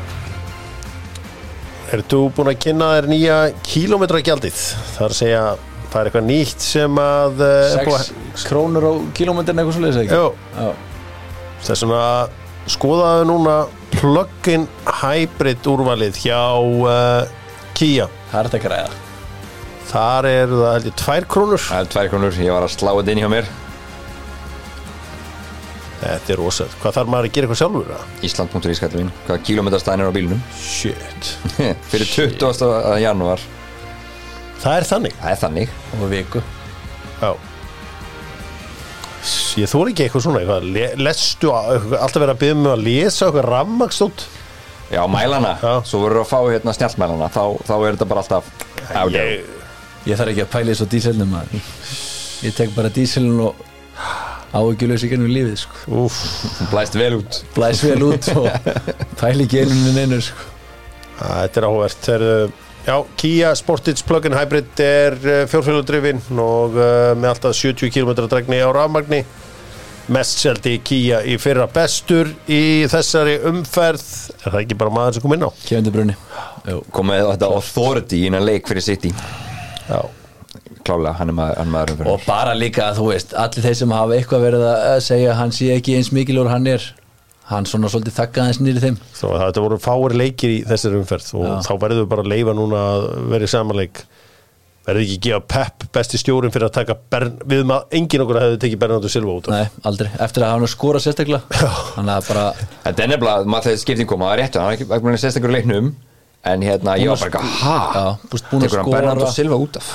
[1.94, 4.60] Ertu búin að kynna þér nýja kílómetragjaldið?
[4.96, 5.44] Það er að segja,
[5.90, 9.86] það er eitthvað nýtt sem að eh, er búið sex krónur á kilómetrin eitthvað svo
[9.86, 10.89] leiðis.
[11.66, 12.04] Þess vegna
[12.70, 13.56] skoðaðu núna
[13.96, 14.68] plug-in
[15.02, 17.24] hybrid úrvalið hjá uh,
[17.78, 18.98] Kia það er þetta að græða
[19.90, 22.92] Þar er það held ég tvær krónur Það er tvær krónur, ég var að slá
[22.94, 23.50] þetta inn hjá mér
[26.00, 26.76] Þetta er rosað.
[26.80, 28.04] Hvað þarf maður að gera eitthvað sjálfur?
[28.24, 31.32] Ísland.is kallar mín Hvaða kílómetrastæðin er á bílnum Shit.
[31.92, 32.70] Fyrir 20.
[33.04, 33.44] janúar
[34.60, 35.18] Það er þannig.
[35.20, 36.44] Það er þannig og viku
[37.20, 37.32] Já.
[39.58, 43.26] Ég þóri ekki eitthvað svona, eitthvað, le- lestu alltaf vera að byggja mig að lesa
[43.30, 44.26] eitthvað rammakstótt.
[44.90, 45.74] Já, mælana, Já.
[45.86, 48.46] svo verður að fá hérna snjallmælana þá, þá er þetta bara alltaf
[48.90, 49.26] there.
[49.30, 49.44] Ég,
[50.10, 51.34] Ég þarf ekki að pæla þessu díselnum
[52.42, 53.56] Ég tek bara díselin og
[54.56, 56.06] áhyggjulös í gennum lífið sko.
[56.72, 58.48] blæst vel út Blæs vel út og
[59.22, 60.48] pæla ekki einum en einu sko.
[61.20, 62.10] þetta er áhvert.
[62.16, 62.26] Er,
[62.88, 65.20] já, Kia Sportage Plug-in Hybrid er
[65.52, 69.24] fjórfélagdrifin og uh, með alltaf 70 km dregni á rafmagni.
[70.10, 74.08] Mest seldi Kia í fyrra bestur í þessari umferð.
[74.42, 75.52] Er það ekki bara maður sem kom inn á?
[75.68, 76.16] Kefandi brunni
[76.94, 79.12] komið þetta authority innan leik fyrir City
[79.90, 80.02] Já.
[80.86, 83.78] klálega, hann er maður, hann maður umfyrir Og bara líka að þú veist Allir þeir
[83.82, 86.88] sem hafa eitthvað verið að segja að Hann sé ekki eins mikilur hann er
[87.50, 91.30] Hann svona svolítið þakka aðeins nýri þeim að þetta voru fáir leikir í þessari umferð
[91.40, 91.54] og Já.
[91.66, 94.02] þá verður við bara að leifa núna að vera í samanleik
[94.90, 98.40] verður ekki að gefa Pep besti stjórin fyrir að taka Bern, við maður, engin okkur
[98.44, 99.56] hefði tekið Bernardo Silva út af.
[99.56, 101.42] Nei, aldrei, eftir að hann skora sérstaklega
[101.96, 102.46] Þannig að bara
[102.86, 105.18] Þetta er nefnilega, maður þegar skipting koma, það er réttu hann er ekki ekki búin
[105.18, 105.92] að sérst einhverju leiknum
[106.50, 108.04] en hérna, ég var bara hæ?
[108.32, 109.94] Tekur hann Bernardo Silva út af?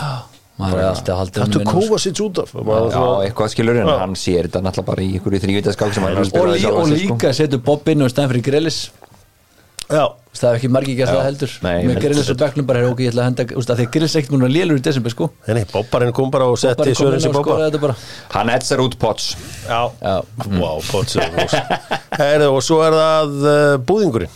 [0.54, 1.86] Maður er alltaf haldið Þetta honum inn á, sko.
[1.88, 2.52] Kovacic út af?
[2.54, 6.20] Já, eitthvað skilur en hann sér þetta náttúrulega bara í einhverju þrývitaskák sem hann er
[6.20, 7.16] að Og, spila lí, sjálfan og sig, sko.
[7.16, 8.78] líka setur Bob inn og stæðan fyrir Grelis
[9.90, 11.52] Já, Það er ekki margir gert það heldur.
[11.62, 14.22] Heldur Grelis og Becknum bara er ok, ég ætla að henda að að Grelis er
[14.22, 15.28] ekkert núna lélur í desember sko.
[15.46, 17.82] Nei, nei, Bobbarinn kom bara og setti kom inn Sörens í og Bobba skoraði þetta
[17.84, 17.96] bara.
[18.32, 19.28] Hann etsar út pots
[19.68, 20.16] Já, Já.
[20.58, 20.82] wow,
[22.18, 24.34] Herðu, og svo er það uh, búðingurinn.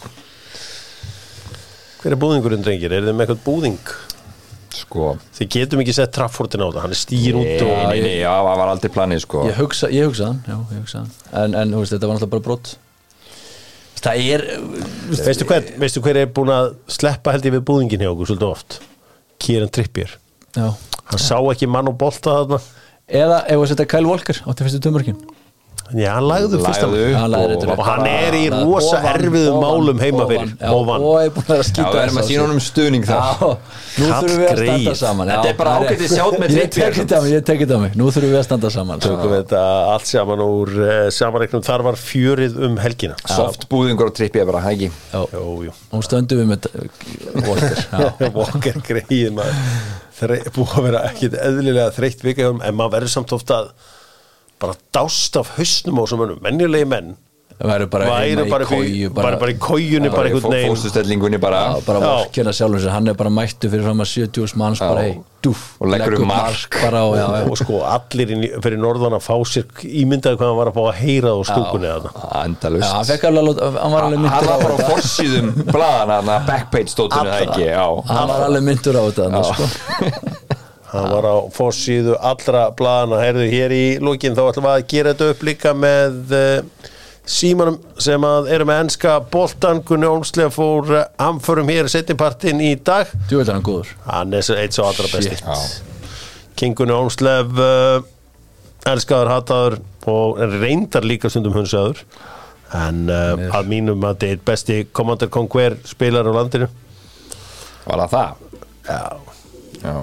[1.99, 2.95] Hver er búðingurinn, drengir?
[2.95, 3.81] Er þið með eitthvað búðing?
[4.89, 5.09] Sko.
[5.37, 8.15] Þið getum ekki sett traffórtin á það, hann er stýr út Nei, og nei, nei,
[8.23, 9.43] já, það var aldrei planið sko.
[9.45, 11.11] Ég hugsa, ég hugsa hann, já, ég hugsa hann.
[11.43, 12.71] En, en þú veist, þetta var náttúrulega bara brott
[13.99, 14.45] Það er
[15.11, 18.49] Veistu hver, veistu hver er búin að sleppa held ég við búðingin hjá okkur svolítið
[18.49, 18.79] oft?
[19.43, 20.13] Kieran Trippier.
[20.55, 20.69] Já.
[21.11, 22.61] Hann sá ekki mann og bolta þarna.
[23.09, 25.19] Eða ef að setja Kyle Walker átti fyrstu tömörkin
[25.97, 27.15] Já, hann lagði fyrsta Lagði mark.
[27.15, 30.73] upp Hann lagði og var Og hann er í rosa erfiðum málum heima fyrir já.
[30.75, 33.57] Og er búin að Já, skýta við erum að sína honum stuðning Já, þar
[33.99, 36.59] nú þurfum við að standa saman Þetta já, er bara það ágætið sjátt með mig,
[36.59, 37.97] ég tek þetta á mig.
[37.99, 39.03] Nú þurfum við að standa saman.
[39.03, 39.63] Tökum við þetta
[39.95, 41.65] allt saman úr uh, samanreiknum.
[41.67, 43.17] Þar var fjörið um helgina.
[43.27, 44.91] Soft búðingur og trippi er bara, það ekki?
[45.13, 45.75] Já, Jú, jú.
[45.93, 46.69] Nú stöndum við með
[47.49, 49.41] Walker Já, Walker greið
[50.19, 53.69] Búið að vera ekkit eðlilega þreytt vika En maður verður samt ofta að
[54.59, 56.43] Bara dást af hausnum á þessum mönnum.
[56.43, 57.17] Menjulegi menn
[57.59, 60.71] það væri bara bara, í kóju bara, bara í kójunni Bara einhvern veginn.
[60.77, 61.63] Fóstustellingunni bara.
[61.75, 65.03] Já, bara vorkjörna sjálfur sér, hann er bara mættu fyrir fram að 70 manns bara,
[65.09, 66.77] hei, dúf Og leggur upp mark.
[66.85, 67.51] bara á, já, já.
[67.51, 70.79] og sko allir inn, í- fyrir norðan að fá sér ímyndaði hvað hann var að
[70.79, 72.13] fá að heyra á stúkunni þarna.
[72.15, 73.07] Já, Endalust hann
[73.83, 74.91] hann var alveg Hann myndur á var bara á þetta.
[74.95, 77.69] forsýðum blaðan að backpage stóttunni það ekki
[78.07, 80.47] hann var alveg myndur á þetta
[80.93, 85.13] hann var á fórsíðu allra blaðana heyrðu hér í lókin þá ætlum við að gera
[85.13, 86.87] þetta upp líka með uh,
[87.29, 92.73] símanum sem að eru með enska boltan Gunni Olmslega fór uh, amförum hér setnipartin í
[92.81, 93.13] dag.
[93.29, 93.93] Djú veit hann góður.
[94.09, 95.37] Hann er eitt svo allra besti.
[96.59, 98.01] King Gunni Olmslev uh,
[98.89, 102.01] elskaður, hataður og reyndar líka stundum hunsaður.
[102.77, 106.69] En uh, að mínum að þetta er besti Commander Conquer spilar á landinu.
[107.85, 108.47] Var það það?
[108.89, 109.03] Já.
[109.85, 109.99] Já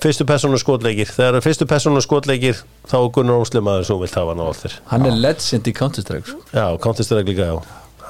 [0.00, 4.04] fyrstu persónu skotleikir þegar er fyrstu persónu skotleikir þá er Gunnar Ósli maður sem þú
[4.06, 6.40] vilt hafa hann á alltaf hann er legend í Counter-Strike sko.
[6.54, 7.60] já, Counter-Strike líka já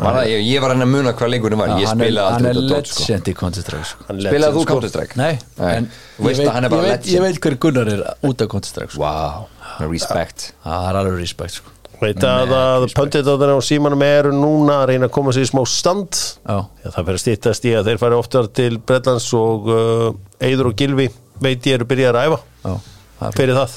[0.00, 2.32] Var það, ég, ég var hann að muna hvað leikurinn var Ég hann er, spilaði
[2.32, 4.06] hann aldrei er þetta dót sko legend í Counter-Strike sko.
[4.06, 4.70] Hann er Spilaði þú sko.
[4.70, 5.18] Counter-Strike?
[5.20, 5.88] nei, en
[6.24, 7.10] ég hann er veit, legend.
[7.12, 9.02] ég veit hver Gunnar er út af Counter-Strike sko.
[9.02, 9.50] Wow,
[9.90, 11.74] respect það er alveg respect sko.
[12.00, 15.44] veit að, að pöndið á þennan á símanum eru núna að reyna að koma sér
[15.44, 18.78] í smá stand já, já, það fyrir að stýttast í að þeir fari oftar til
[18.80, 20.06] Bretlands og uh,
[20.40, 21.10] Eidur og Gilvi
[21.42, 22.74] veit ég eru byrjað að æfa já,
[23.20, 23.76] það er fyrir það.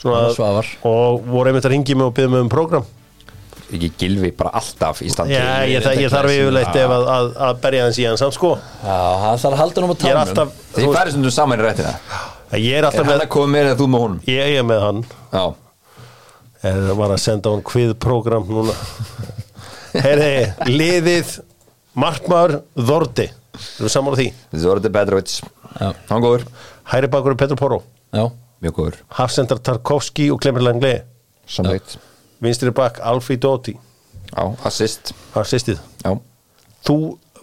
[0.00, 2.86] Svona, Það og voru einmitt að ringi mig og byggja mig um program
[3.70, 7.28] Ekki gilvi bara alltaf í standi já, ég, það, ég þarf yfirleitt ef að, að,
[7.46, 8.48] að berja hans í hans samt sko.
[8.82, 10.56] Já, hann þarf að halda hann á ég er tánum.
[10.74, 11.92] Þið þú færið stundum saman í rættina.
[12.58, 14.16] Ég er Er alltaf hann með með þú honum?
[14.26, 15.04] ég er með hann.
[16.66, 18.74] Er var að senda hún hvið program núna.
[19.94, 20.32] Herri,
[20.66, 21.36] liðið
[21.94, 23.28] markmaður Þordi.
[23.54, 24.28] Erum við saman á því?
[24.66, 25.38] Zordi Bedrovic
[25.78, 25.92] Já.
[26.10, 26.46] Hann góður.
[26.90, 27.82] Hæri bakur er Petr Porro.
[28.12, 28.26] Já,
[28.60, 29.00] Mjög góður.
[29.16, 31.02] Hafsendar Tarkovski og Klemur Langley.
[31.48, 31.96] Samveit
[32.40, 33.76] vinstri bak Alfí Dóti
[34.30, 35.10] Já, assist.
[35.34, 35.80] Assistið.
[36.04, 36.12] Já,
[36.86, 36.96] þú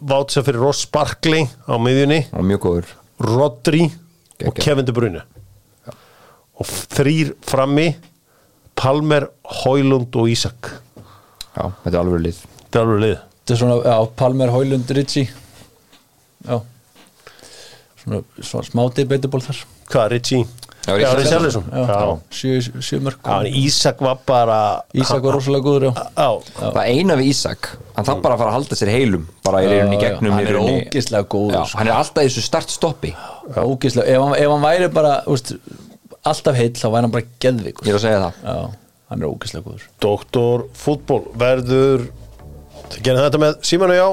[0.07, 2.21] vátsa fyrir Ross Barkley á miðjunni.
[2.31, 2.93] Er mjög góður.
[3.19, 3.81] Rodri
[4.45, 4.53] og.
[4.55, 5.23] Kevin De Bruyne.
[6.57, 7.89] Og þrýr frammi
[8.77, 9.27] Palmer,
[9.65, 10.71] Hoylund og Ísak.
[11.57, 12.39] Já, þetta er alveg lið.
[12.61, 13.19] Þetta er alveg lið.
[13.41, 15.27] Þetta er svona, já, Palmer, Hoylund, Ritchie.
[16.47, 16.57] Já
[18.41, 19.61] smá debatable þar.
[19.91, 20.45] Hvað, Ritchie?
[20.87, 21.63] Já, Já, Richarlison.
[21.63, 21.63] Richarlison.
[21.71, 22.19] Já, Já.
[22.31, 24.59] sjö, sjö mörg Já, en Ísak var bara
[24.95, 26.03] Ísak var rosalega góður, já.
[26.15, 29.63] Já, Það eina við Ísak, hann þarf bara að fara að halda sér heilum bara
[29.65, 31.77] í já, gegnum hann er ógeðslega góður, Já, sko.
[31.81, 33.11] Hann er alltaf í þessu start-stoppi.
[33.51, 35.51] Ógeðslega, ef, hann- ef hann væri bara úst,
[36.23, 38.33] alltaf heill, þá væri hann bara geðvikur Ég er að segja það.
[38.47, 38.55] Já,
[39.11, 39.87] hann er ógeðslega góður.
[40.07, 42.07] Doktor fútból verður
[43.03, 44.07] gerir þetta með Símanu já.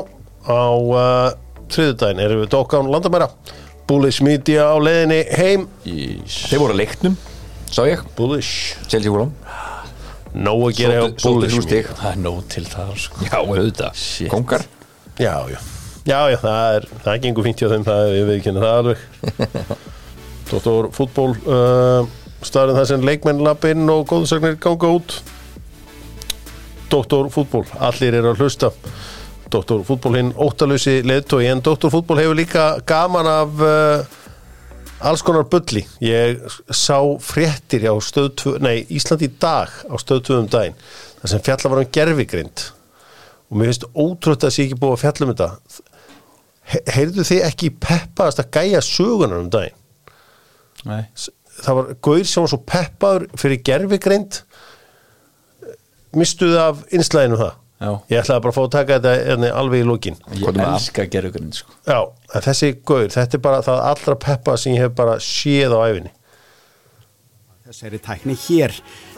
[0.51, 1.31] Á uh,
[1.71, 3.31] þriðudaginn erum við Dokkan landamæra
[3.89, 5.69] Bullish Media á leiðinni heim.
[5.85, 6.45] Ís.
[6.49, 7.19] Þeir voru að leiknum,
[7.69, 8.05] sá ég.
[8.17, 9.35] Bullish, Chelsea Húlam
[10.35, 11.91] nóg að gera hjá Sóttu Bullish stig.
[11.95, 13.27] Það er nóg til það sko.
[13.29, 14.01] Já, auðvitað.
[14.01, 14.31] Shit.
[14.33, 14.67] Kongar.
[15.15, 15.59] Já, já,
[16.03, 19.05] já, já, það er það gengur fínt hjá þeim, það er við kynna það alveg.
[20.51, 22.11] Doktor fútból uh,
[22.45, 25.19] staðurinn það sem leikmenn lappinn og góðsagnir ganga út.
[26.91, 28.73] Doktor fútból, allir eru að hlusta
[29.53, 34.05] Doktor fútból hinn óttalusi leðtói en Doktor fútból hefur líka gaman af uh,
[35.05, 35.85] alls konar bulli.
[36.03, 36.41] Ég
[36.75, 40.79] sá fréttir á stöð 2, nei Ísland í dag á stöð 2 um daginn
[41.21, 42.65] þar sem fjalla var um gerfigrind
[43.51, 45.49] og mér finnst ótrútt að sé ekki búið að fjalla um þetta.
[46.73, 49.77] He- heyrðu þið ekki peppaðast að gæja sögunar um daginn?
[50.89, 51.03] Nei.
[51.61, 54.41] Það var Gaur sem var svo peppaður fyrir gerfigrind
[56.19, 57.53] mistuðu af innslæðinu það
[57.83, 57.89] Já.
[58.09, 60.59] ég ætlaði bara að fá að taka þetta hérna alveg í lókin Ég Hvað er
[60.61, 60.75] með það?
[60.79, 61.73] elska gerðugurinn sko.
[61.91, 61.99] já,
[62.39, 65.79] en þessi Gaur, þetta er bara það allra peppa sem ég hef bara séð á
[65.91, 66.13] æfinni
[67.65, 68.75] Þessari tækni hér,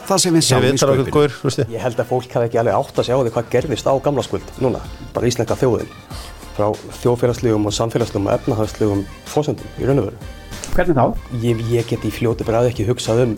[0.07, 1.11] það sem við ég sjáum í sköpun.
[1.11, 3.49] Gaur, þú veist Ég held að fólk hafi ekki alveg átt að sjá því hvað
[3.53, 4.79] gerðist á gamla skuld núna,
[5.13, 5.91] bara íslenska þjóðin
[6.57, 6.71] frá
[7.03, 10.31] þjóðfélagslegum og samfélagslegum og efnahagslegum fósendum í raun og veru.
[10.73, 11.05] Hvernig þá?
[11.43, 13.35] Ég, ég get í fljótu bræði ekki hugsað um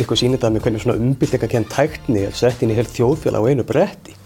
[0.00, 3.44] ykkur sýnir það með hvernig svona umbyltinga kenn tækni er sett inn í heilt þjóðfélag
[3.44, 4.16] á einu bretti.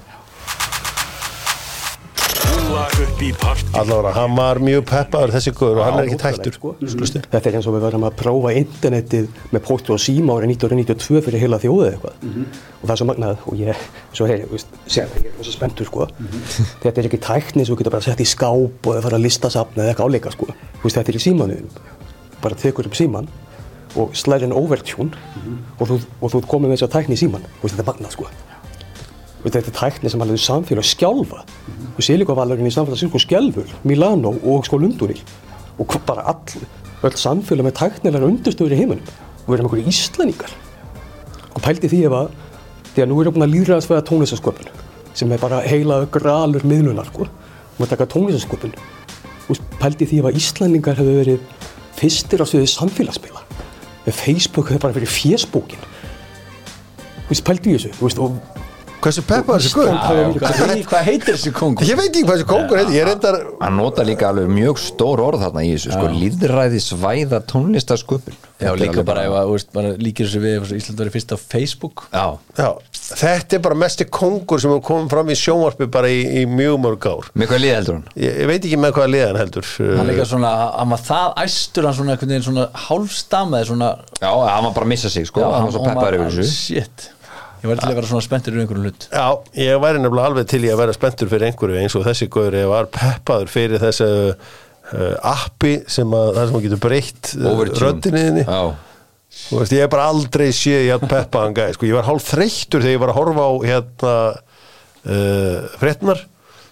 [3.76, 6.54] allavega, hann var mjög peppaður þessi Gaur og hann er ekki tættur.
[6.56, 6.72] Sko.
[6.80, 11.22] Þetta er eins og við verðum að prófa internetið með póstu og síma árið 1992
[11.26, 12.18] fyrir heila þjóðið eitthvað.
[12.80, 16.08] Og það er svo magnað og ég, svo sér það, ég er svo spenntur sko.
[16.84, 19.26] Þetta er ekki tækni sem þú getur bara sett í skáp og það fara að
[19.26, 20.50] listasafna eða eitthvað áleika sko.
[20.86, 21.84] Þetta er í símanuðum
[22.42, 23.28] bara tekur upp síman
[23.97, 25.16] og slæðir en overtune
[25.80, 27.88] og þú, og þú ert komið með þess að tækni í síman veist, þetta er
[27.90, 28.28] magnað sko.
[29.42, 31.42] Veist, þetta er tækni sem alveg samfélag skjálfa.
[31.97, 35.20] Og Silikovallarinn í samfélag sko skjálfur, Milano og sko Lundunil
[35.76, 36.66] og bara all,
[37.05, 39.14] öll samfélag með tæknilegar undirstöður í heiminum.
[39.44, 40.53] Og við erum einhverju íslendingar.
[41.55, 42.30] Og pældi því ef að
[42.97, 44.70] því að nú erum við búin að líðræðast veða tónlistasköpun
[45.16, 48.72] sem er bara heila gralur miðlunar sko, og að taka tónlistasköpun
[49.53, 51.66] og pældi því ef að íslendingar hefur verið
[51.97, 53.65] fyrstir á sviðið samfélagsmiðla ef
[54.14, 55.82] Facebook hefur bara verið fésbókin.
[57.26, 58.66] Þú veist, pældi í þessu þú veist, og
[59.07, 61.86] hversu peppaður þessi já, hvað, heit- hvað heitir þessi kongur?
[61.86, 65.22] ég veit ekki hvað þessi kongur heitir, ég reyndar Hann nota líka alveg mjög stór
[65.24, 71.00] orð þarna í þessu sko, líðræði svæða tónlistasköpun Já, líka bara líkir þessu við Ísland
[71.02, 72.07] verið fyrst á Facebook.
[72.09, 72.68] Já, Já,
[73.20, 77.04] þetta er bara mesti kongur sem komið fram í sjónvarpi bara í, í mjög mörg
[77.11, 77.28] ár.
[77.36, 78.07] með hvað lið heldur hann?
[78.16, 79.68] Ég, ég veit ekki með hvaða liðan heldur.
[79.98, 82.16] hann líka svona, hann var það æstur hann svona
[82.48, 83.90] svona hálfstamaði svona
[84.22, 86.57] Já, hann var bara að missa sig sko, hann var svo peppaður yfir þessu.
[86.57, 87.09] shit,
[87.62, 89.26] ég var til að vera svona spenntur í einhverjum hlut Já,
[89.62, 92.59] ég væri nefnilega alveg til í að vera spenntur fyrir einhverju eins og þessi góður
[92.61, 97.48] ég var peppaður fyrir þessu uh, appi sem að það sem að getur breytt uh,
[97.52, 97.86] Overtune.
[97.86, 98.44] röddinniðinni.
[98.46, 98.62] Já,
[99.36, 101.74] Þú veist, ég hef bara aldrei séð ég að peppaðan gæði.
[101.76, 104.12] Sko, ég var hálf þreyttur þegar ég var að horfa á hérna
[105.07, 106.22] uh, fréttunar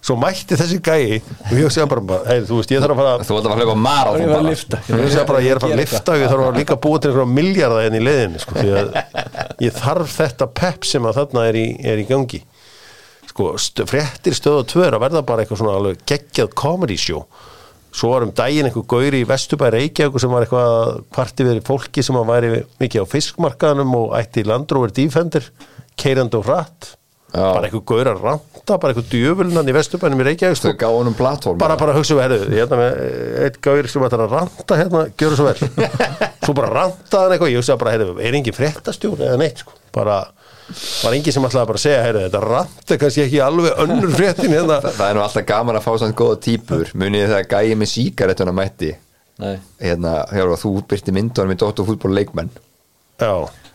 [0.04, 2.98] svo mætti þessi gæi og ég hugsaði bara, bara hey, þú veist, ég þarf að
[3.00, 4.50] fara þú ætti að fara að hlaupa marathon Ég var að bara.
[4.52, 4.80] lifta.
[4.90, 6.98] Ég hugsaði bara ég er að fara að lifta og ég þarf að líka búa
[7.00, 8.98] til einhverja miljardar enn í leiðinni sko, því að
[9.64, 12.42] ég þarf þetta pepp sem að þarna er í, er í gangi
[13.32, 17.24] sko, st fréttir stöð og tvör að verða bara eitthvað svona alveg geggjað comedy show
[17.94, 22.02] svo var um daginn einhver gauri í Vesturbæ Reykjavík sem var eitthvað parti við fólki
[22.02, 22.48] sem að væri
[22.82, 25.46] mikið á fiskmarkaðanum og ætti Land Rover Defender
[25.98, 26.88] keirandi og hratt
[27.34, 27.48] Já.
[27.50, 30.70] bara einhver gaur að ranta bara einhver djöfulnan í Vesturbænum í Reykjavík sko.
[30.78, 33.00] Gáðu honum platform bara bara hugsa við herðu, hérna með
[33.48, 35.90] eitt gaur sem ætlar að ranta hérna, gjöru svo vel.
[36.44, 39.74] Svo bara rantaði hann eitthvað, ég hugsa bara herðu, er engin fréttastjórn eða neitt sko,
[39.96, 40.20] bara
[41.02, 44.52] var engin sem ætlaði bara að segja herðu, þetta ranta kannski ekki alveg önnur fréttin
[44.54, 46.92] hérna, Það, það er nú alltaf gaman að fá svona góða típur.
[47.00, 48.92] Munið þegar gæi með sígarettuna mætti?
[49.42, 49.54] Nei.
[49.82, 52.52] Hérna, hérna þú byrti myndunum í Dóttur fútból leikmenn.
[53.20, 53.32] Já.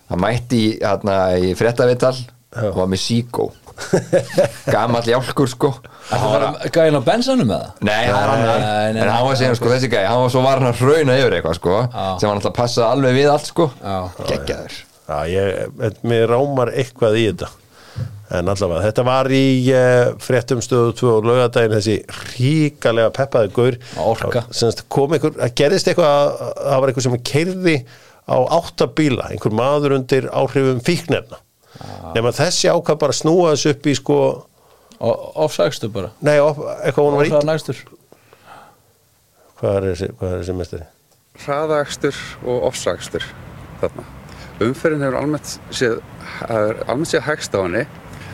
[0.09, 2.15] Hann mætti í, hérna, í fréttavital
[2.57, 3.51] og var með síkó
[4.73, 5.69] Gamall jálkur sko.
[6.09, 7.85] Það var gæðin á bensanum með það?
[7.87, 8.59] Nei, það er annar.
[8.63, 10.83] Nei, nei, En hann var síðan sko þessi gæi Hann var svo var hann að
[10.83, 11.77] hrauna yfir eitthvað sko.
[11.93, 13.69] Sem hann alltaf passaði alveg við allt sko.
[13.79, 13.95] Já.
[14.33, 14.77] Geggjaður.
[15.09, 17.51] Já, ég, mér rámar eitthvað í þetta.
[18.39, 21.95] En allavega, þetta var í uh, fréttum stöðu 2 og laugadaginn þessi
[22.35, 23.79] ríkalega peppaði gaur.
[24.03, 24.43] Orka.
[24.53, 27.75] Semst, kom einhver, að gerðist eitthvað að að það var einhver sem keirði
[28.29, 31.41] á átta bíla, einhver maður undir áhrifum fíknefna
[31.79, 32.11] Ah.
[32.15, 34.19] nema þessi ákvað bara snúa þessu upp í sko,
[34.99, 37.83] Offsækstu bara nei, eitthvað hún var Offsækstu ít nægstur
[39.59, 40.09] hvað er þessi,
[40.51, 40.87] er mestari?
[41.39, 43.23] hraðakstur og ofsakstur
[43.79, 44.03] þarna.
[44.59, 45.99] Umferðin hefur almennt séð,
[46.51, 47.85] er almennt séð hægst á henni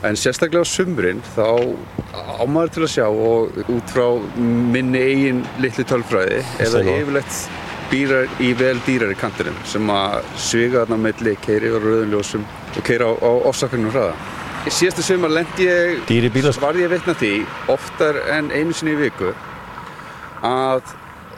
[0.06, 1.46] en sérstaklega á sumrin þá
[2.42, 4.08] ámaður til að sjá og út frá
[4.74, 6.98] minni eigin litlu tölfræði eða Segðu það.
[7.04, 7.38] yfirleitt
[7.92, 12.46] býrar í vel dýrari kantinum sem að sviga þarna á milli, keiri yfir rauðum ljósum
[12.76, 14.16] og keiri á, á ofsakarnum hraða.
[14.66, 16.00] Í síðastu sumar lendi ég,
[16.62, 17.32] varð ég veitna því
[17.70, 19.30] oftar en einu sinni í viku
[20.46, 20.82] að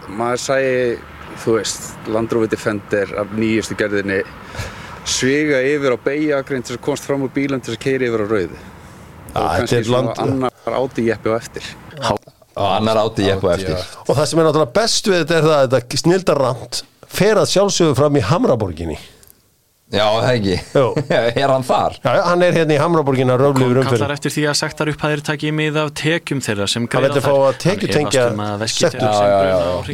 [0.07, 0.97] maður sæi,
[1.43, 4.21] þú veist, Land Rover Defender af nýjustu gerðinni
[5.07, 8.09] sviga yfir á beigjakrein til þess að komast fram úr bílum til þess að keiri
[8.09, 8.63] yfir á rauði
[9.35, 11.67] Ah, og kannski svona land- annar áti jeppi á eftir
[12.57, 13.77] og annar átti ég på eftir.
[14.07, 16.81] Og það sem er náttúrulega best við þetta er það að þetta snildarrand
[17.17, 18.97] fer að sjálfsögðu fram í Hamraborginni.
[19.87, 20.55] Já, það ekki?
[21.39, 21.93] Er hann þar?
[22.03, 24.11] Já, hann er hérna í Hamraborginna röfliður kallar umferð.
[24.17, 27.35] eftir því að sektar upphæðir taki mið af tekjum þeirra sem Hann greiða vildi fá
[27.37, 28.25] að tekjutengja
[28.73, 29.05] sektir.
[29.07, 29.37] Já,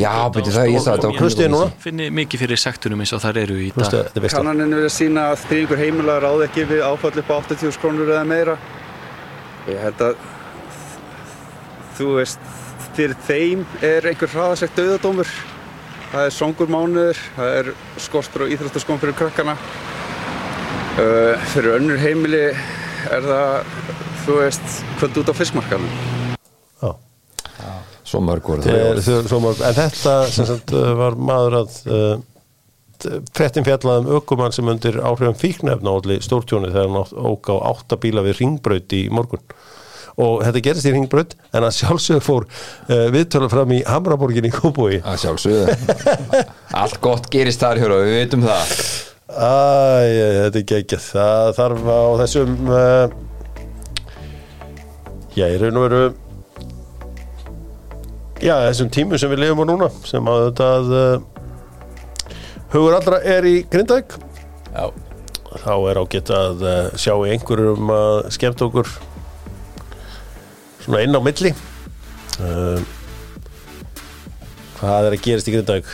[0.01, 1.69] já, byrju, það- ég sá þetta á Hlustið núna.
[1.85, 5.27] finni mikið fyrir sektunum eins og þar eru í Hlustu, dag er Kannaninn vilja sína
[5.35, 8.57] að þrýingur heimilega ráði ekki við áfall upp á 80 krónur eða meira.
[9.69, 10.15] Ég held að
[11.97, 12.39] þú veist
[12.93, 15.29] fyrir þeim er einhver hraðasegt döðadómur
[16.13, 17.69] það er songur mánuður það er
[18.05, 19.55] skortur og íþróttaskóm fyrir krakkana.
[20.93, 22.43] Uh, fyrir önnur heimili
[23.09, 23.71] er það
[24.27, 25.95] þú veist kvöld út á fiskmarkanum
[26.83, 26.91] Já.
[28.05, 30.69] svo mörg voru það svo mörg- En þetta sem sagt,
[31.01, 32.13] var maður að uh,
[33.33, 38.21] frettin fjallaðum ökumann sem undir áhrifum fíknefna allir stórtjóni þegar hann ók á átta bíla
[38.23, 39.41] við ringbraut í morgun
[40.21, 44.51] og þetta gerist í ringbraut en að sjálfsögur fór uh, viðtölu fram í Hamraborgin í
[44.53, 46.43] Kópói að sjálfsögðu.
[46.77, 48.73] Allt gott gerist þar og við veitum það.
[49.33, 49.53] Æ,
[50.43, 51.05] þetta er geggjað.
[51.07, 53.05] Það þarf á þessum uh,
[55.33, 56.03] já, í raun og veru
[58.43, 62.35] já, þessum tímum sem við lifum á núna sem að þetta uh,
[62.75, 64.19] hugur allra er í Grindavík.
[64.73, 64.85] Já,
[65.63, 66.63] þá er ágætt að
[67.01, 68.93] sjá einhverjum að skemmt okkur
[70.83, 71.53] svona inn á milli.
[72.39, 72.79] Uh,
[74.79, 75.91] hvað er að gerast í Grindavík?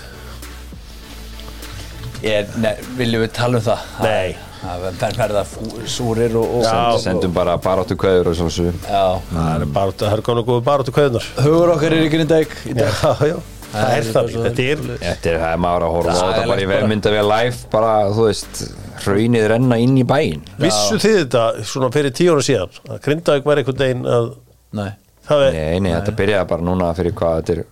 [2.99, 3.89] Viljum við tala um það?
[4.03, 4.37] Nei.
[4.59, 5.41] Það ver- verða
[5.87, 6.97] súrir og, og Já.
[6.99, 10.91] sendum bara baráttu kveður og svona það er bara, það er konar góð bara áttu
[10.97, 12.91] kveðunar Hugur okkar er í Grindavík í dag.
[12.91, 13.37] Já, já,
[13.71, 16.65] það er það þetta er Þetta er það er maður að horfa á þetta bara
[16.65, 18.61] í vefmynda við live bara, þú veist,
[19.05, 20.43] hraunið renna inn í bæinn.
[20.59, 24.29] Vissu þið þetta svona fyrir tíu ára síðan að Grindavík var einhvern veginn að
[24.77, 24.91] Nei,
[25.29, 27.63] er, Nei, nei, þetta byrjaði bara núna fyrir hvað, þetta er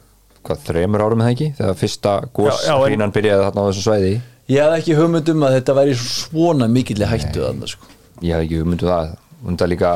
[0.47, 4.11] hvað, þreymur árum eða ekki, þegar fyrsta góshrínan byrjaði þarna á þessum svæði.
[4.47, 7.89] Ég hafði ekki hugmynd um að þetta væri svona mikill hættu þarna sko.
[8.23, 9.15] ég hafði ekki hugmyndu það.
[9.37, 9.89] Og það líka,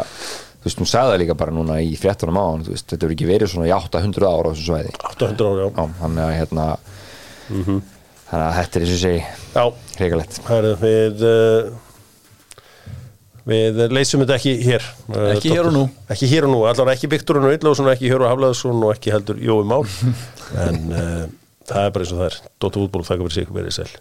[0.62, 3.08] þú veist, hún sagði það líka bara núna í fréttunum á hann, þú veist, þetta
[3.08, 4.92] hefur ekki verið svona í 800 ára á þessum svæði.
[5.12, 5.96] 800 ára, já.
[6.02, 6.66] Þannig að hérna
[8.32, 9.24] þannig að þetta er ég segi
[10.48, 11.72] Herðu, við uh,
[13.50, 14.86] við leysum þetta ekki hér.
[15.10, 15.84] Uh, Ekki hér og nú.
[16.14, 19.14] Ekki hér og nú, allar ekki Viktorinn og Ylláðsson ekki hér og Haflaðsson og ekki
[19.16, 19.90] heldur Jói Már.
[20.68, 21.26] En uh,
[21.70, 22.40] það er bara eins og það er.
[22.62, 23.92] Dóttur útból, þakka fyrir sig, verið sæl